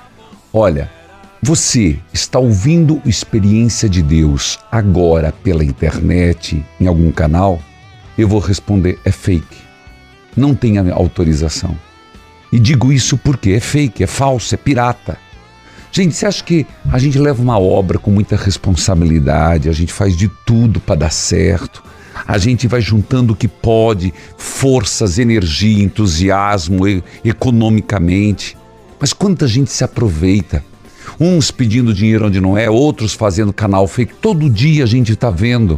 [0.51, 0.91] olha,
[1.41, 7.61] você está ouvindo Experiência de Deus agora pela internet, em algum canal?
[8.17, 9.57] Eu vou responder: é fake.
[10.35, 11.77] Não tem autorização.
[12.55, 15.17] E digo isso porque é fake, é falso, é pirata.
[15.91, 20.15] Gente, você acha que a gente leva uma obra com muita responsabilidade, a gente faz
[20.15, 21.83] de tudo para dar certo,
[22.25, 26.83] a gente vai juntando o que pode, forças, energia, entusiasmo,
[27.25, 28.57] economicamente.
[29.01, 30.63] Mas quanta gente se aproveita?
[31.19, 34.13] Uns pedindo dinheiro onde não é, outros fazendo canal fake.
[34.21, 35.77] Todo dia a gente está vendo.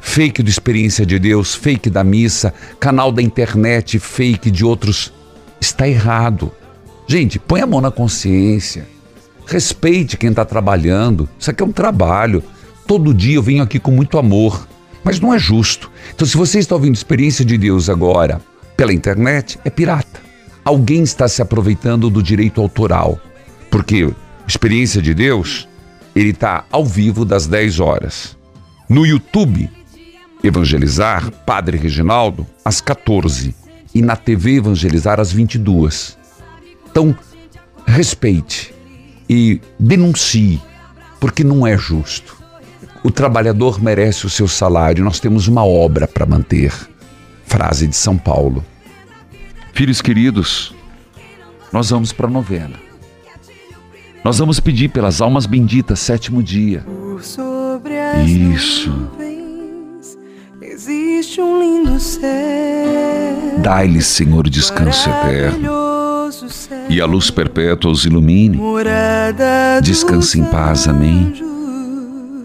[0.00, 5.12] Fake do Experiência de Deus, fake da missa, canal da internet, fake de outros.
[5.60, 6.50] Está errado.
[7.06, 8.86] Gente, põe a mão na consciência.
[9.46, 11.28] Respeite quem está trabalhando.
[11.38, 12.42] Isso aqui é um trabalho.
[12.86, 14.66] Todo dia eu venho aqui com muito amor.
[15.02, 15.90] Mas não é justo.
[16.14, 18.40] Então, se você está ouvindo Experiência de Deus agora
[18.76, 20.20] pela internet, é pirata.
[20.64, 23.18] Alguém está se aproveitando do direito autoral.
[23.70, 24.12] Porque
[24.46, 25.68] Experiência de Deus,
[26.14, 28.36] ele está ao vivo das 10 horas.
[28.88, 29.70] No YouTube,
[30.42, 33.54] Evangelizar, Padre Reginaldo, às 14.
[33.94, 36.16] E na TV Evangelizar, às 22.
[36.90, 37.16] Então,
[37.86, 38.74] respeite
[39.28, 40.60] e denuncie,
[41.18, 42.36] porque não é justo.
[43.02, 46.72] O trabalhador merece o seu salário, nós temos uma obra para manter.
[47.46, 48.64] Frase de São Paulo.
[49.72, 50.74] Filhos queridos,
[51.72, 52.76] nós vamos para a novena.
[54.22, 56.84] Nós vamos pedir pelas almas benditas, sétimo dia.
[58.26, 58.90] Isso.
[61.30, 63.58] Existe um lindo céu.
[63.58, 65.70] Dai-lhes, Senhor, descanso eterno.
[66.88, 68.58] E a luz perpétua os ilumine.
[69.82, 71.32] Descanse em paz, amém.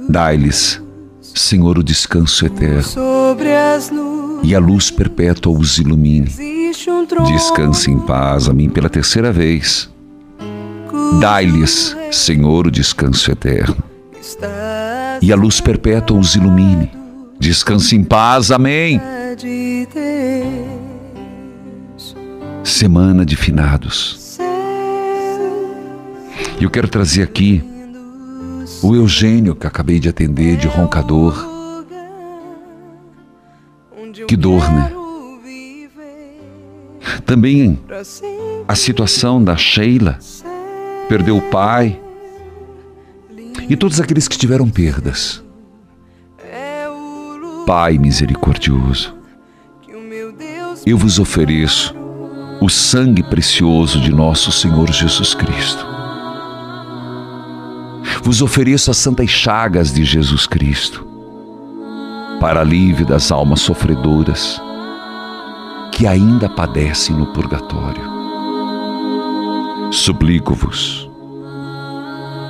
[0.07, 0.81] Dai-lhes,
[1.21, 2.83] Senhor, o descanso eterno.
[4.43, 6.29] E a luz perpétua os ilumine.
[7.19, 7.23] um.
[7.23, 9.89] Descanse em paz, amém, pela terceira vez.
[11.19, 13.77] Dai-lhes, Senhor, o descanso eterno.
[15.21, 17.04] E a luz perpétua os ilumine.
[17.39, 18.99] Descanse em paz, amém.
[22.63, 24.37] Semana de finados.
[26.59, 27.63] E eu quero trazer aqui
[28.81, 31.35] o Eugênio que acabei de atender de roncador.
[34.27, 34.91] Que dor, né?
[37.25, 37.79] Também
[38.67, 40.17] a situação da Sheila,
[41.07, 41.99] perdeu o pai,
[43.69, 45.44] e todos aqueles que tiveram perdas.
[47.65, 49.15] Pai misericordioso,
[50.85, 51.95] eu vos ofereço
[52.61, 55.83] o sangue precioso de nosso Senhor Jesus Cristo.
[58.21, 61.07] Vos ofereço as santas chagas de Jesus Cristo,
[62.39, 64.61] para alívio das almas sofredoras
[65.91, 68.03] que ainda padecem no purgatório.
[69.91, 71.09] Suplico-vos,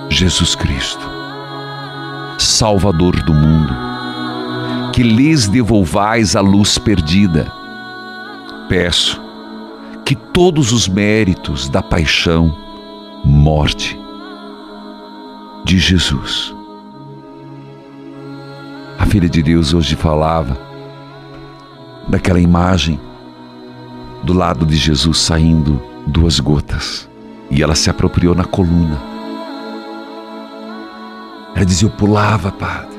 [0.09, 1.09] Jesus Cristo,
[2.37, 3.94] Salvador do mundo,
[4.95, 7.51] que lhes devolvais a luz perdida.
[8.69, 9.21] Peço
[10.05, 12.57] que todos os méritos da paixão,
[13.21, 13.99] morte
[15.65, 16.55] de Jesus.
[18.97, 20.57] A filha de Deus hoje falava
[22.07, 22.97] daquela imagem
[24.23, 25.77] do lado de Jesus saindo
[26.07, 27.09] duas gotas
[27.51, 28.97] e ela se apropriou na coluna.
[31.53, 32.94] Ela dizia: Eu pulava, Padre.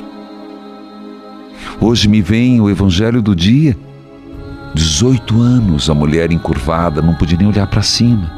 [1.81, 3.77] Hoje me vem o evangelho do dia.
[4.74, 8.31] 18 anos, a mulher encurvada, não podia nem olhar para cima.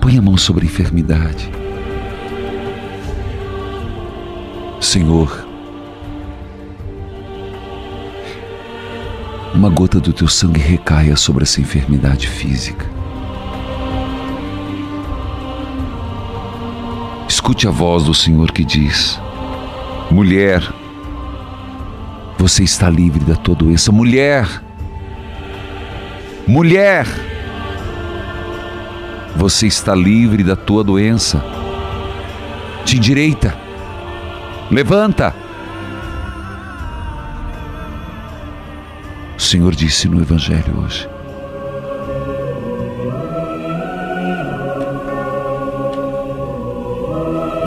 [0.00, 1.50] Põe a mão sobre a enfermidade.
[4.80, 5.46] Senhor,
[9.54, 12.86] uma gota do teu sangue recaia sobre essa enfermidade física.
[17.28, 19.20] Escute a voz do Senhor que diz:
[20.10, 20.62] Mulher,
[22.42, 23.92] você está livre da tua doença.
[23.92, 24.48] Mulher,
[26.44, 27.06] mulher,
[29.36, 31.40] você está livre da tua doença.
[32.84, 33.56] Te endireita,
[34.72, 35.32] levanta.
[39.38, 41.08] O Senhor disse no Evangelho hoje.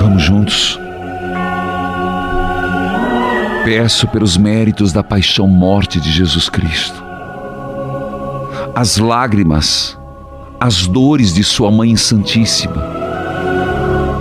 [0.01, 0.84] Vamos juntos.
[3.66, 7.03] Peço pelos méritos da paixão morte de Jesus Cristo.
[8.76, 9.97] As lágrimas,
[10.59, 12.88] as dores de Sua Mãe Santíssima.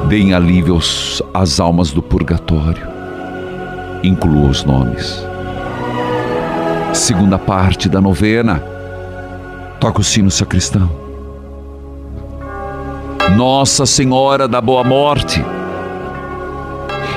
[0.08, 2.88] Deem alívio aos, às almas do purgatório.
[4.02, 5.22] Inclua os nomes.
[6.94, 8.62] Segunda parte da novena.
[9.78, 10.90] Toca o sino sacristão.
[13.36, 15.44] Nossa Senhora da Boa Morte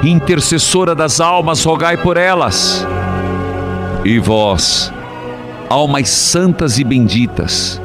[0.03, 2.85] intercessora das almas, rogai por elas.
[4.05, 4.91] E vós,
[5.69, 7.81] almas santas e benditas,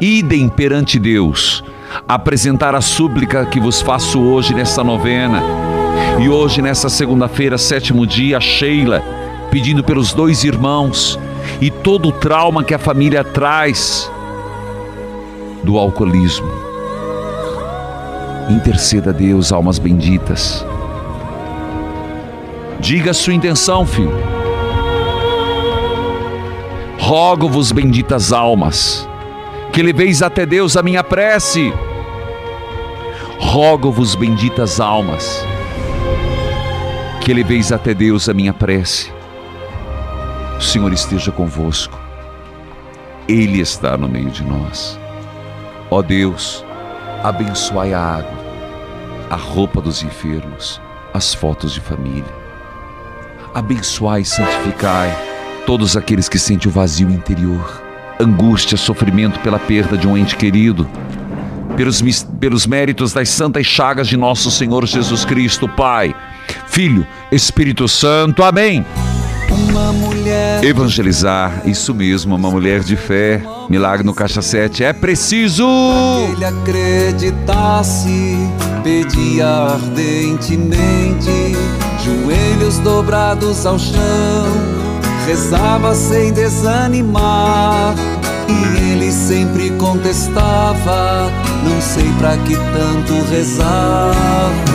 [0.00, 1.64] idem perante Deus,
[2.06, 5.42] apresentar a súplica que vos faço hoje nesta novena.
[6.20, 9.02] E hoje, nessa segunda-feira, sétimo dia, a Sheila,
[9.50, 11.18] pedindo pelos dois irmãos
[11.60, 14.10] e todo o trauma que a família traz
[15.64, 16.50] do alcoolismo.
[18.50, 20.64] Interceda a Deus, almas benditas.
[22.90, 24.20] Diga sua intenção, filho.
[26.98, 29.08] Rogo-vos, benditas almas,
[29.72, 31.72] que leveis até Deus a minha prece.
[33.38, 35.46] Rogo-vos, benditas almas,
[37.20, 39.12] que leveis até Deus a minha prece.
[40.58, 41.96] O Senhor esteja convosco,
[43.28, 44.98] Ele está no meio de nós.
[45.92, 46.64] Ó Deus,
[47.22, 48.44] abençoai a água,
[49.30, 50.80] a roupa dos enfermos,
[51.14, 52.39] as fotos de família
[53.54, 55.16] abençoai e santificai
[55.66, 57.82] todos aqueles que sentem o vazio interior,
[58.18, 60.88] angústia, sofrimento pela perda de um ente querido,
[61.76, 62.02] pelos,
[62.40, 66.14] pelos méritos das santas chagas de nosso Senhor Jesus Cristo, Pai,
[66.66, 68.42] Filho, Espírito Santo.
[68.42, 68.84] Amém.
[70.62, 73.42] Evangelizar, isso mesmo, uma mulher de fé.
[73.68, 74.84] Milagre no Caixa 7.
[74.84, 75.66] É preciso.
[76.32, 78.36] Ele acreditasse,
[78.82, 81.30] pedia ardentemente,
[82.04, 84.46] joelhos dobrados ao chão,
[85.26, 87.94] rezava sem desanimar.
[88.48, 91.30] E ele sempre contestava:
[91.62, 94.12] Não sei pra que tanto rezar.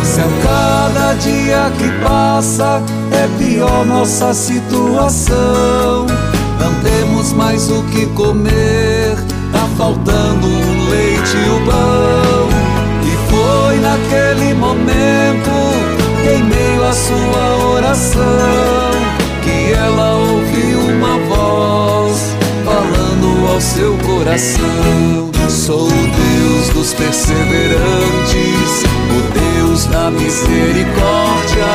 [0.03, 6.05] Se a cada dia que passa é pior nossa situação.
[6.59, 9.15] Não temos mais o que comer,
[9.51, 12.49] tá faltando o leite e o pão.
[13.03, 15.51] E foi naquele momento,
[16.96, 18.22] sua oração,
[19.43, 25.32] que ela ouviu uma voz falando ao seu coração.
[25.50, 29.22] Sou o Deus dos perseverantes, o
[29.60, 31.66] Deus da misericórdia.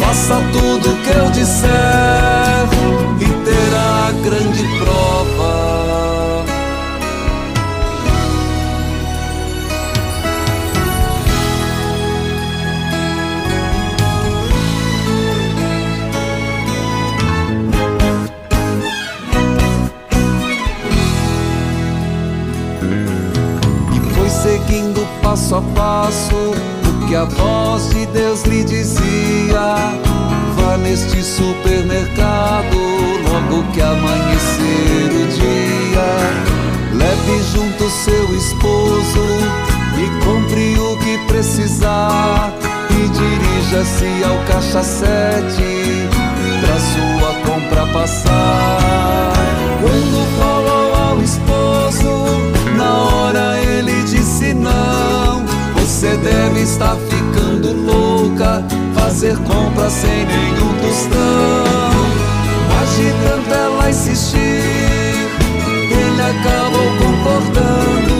[0.00, 1.89] Faça tudo o que eu disser
[28.50, 28.79] de
[59.30, 61.20] fazer compras sem nenhum tostão.
[62.68, 68.14] Mas de tanto ela insistir, ele acabou concordando.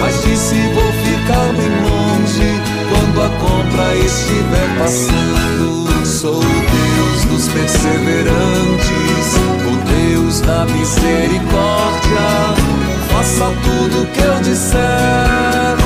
[0.00, 6.06] Mas disse: Vou ficar bem longe quando a compra estiver passando.
[6.06, 9.34] Sou o Deus dos perseverantes,
[9.66, 11.44] o Deus da misericórdia.
[13.12, 15.76] Faça tudo o que eu disser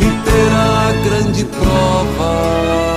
[0.00, 2.89] e terá grande prova.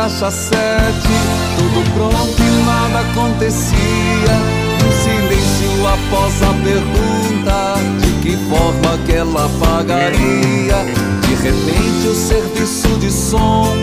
[0.00, 1.12] Caixa sete,
[1.58, 4.34] tudo pronto e nada acontecia.
[4.82, 10.86] Um silêncio após a pergunta de que forma que ela pagaria.
[11.20, 13.76] De repente o serviço de som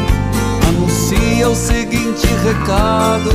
[0.67, 3.29] anuncia o seguinte recado: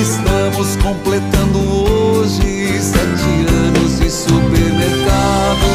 [0.00, 5.66] Estamos completando hoje sete anos de supermercado.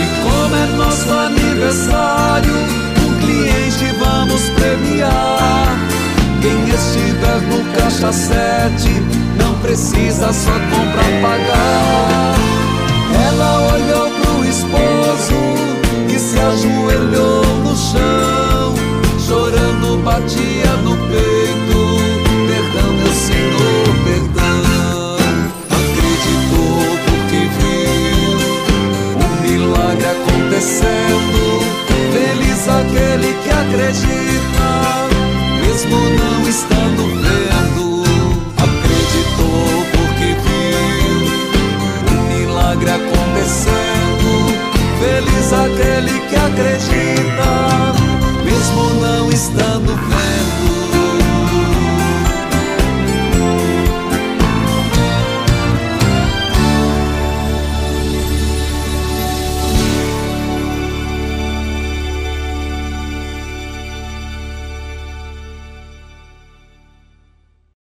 [0.00, 2.85] E como é nosso aniversário,
[3.26, 5.76] cliente vamos premiar.
[6.40, 8.90] Quem estiver no caixa sete
[9.36, 12.34] não precisa só comprar pagar.
[13.28, 15.40] Ela olhou pro esposo
[16.08, 18.74] e se ajoelhou no chão,
[19.26, 21.78] chorando batia no peito.
[22.46, 25.16] Perdão, meu Senhor, perdão.
[25.70, 28.38] Acreditou porque viu
[29.18, 31.65] um milagre acontecendo.
[32.78, 34.68] Aquele que acredita,
[35.62, 38.04] mesmo não estando vendo.
[38.58, 41.16] Acreditou porque viu
[42.12, 44.30] um milagre acontecendo.
[45.00, 47.50] Feliz aquele que acredita,
[48.44, 50.75] mesmo não estando vendo.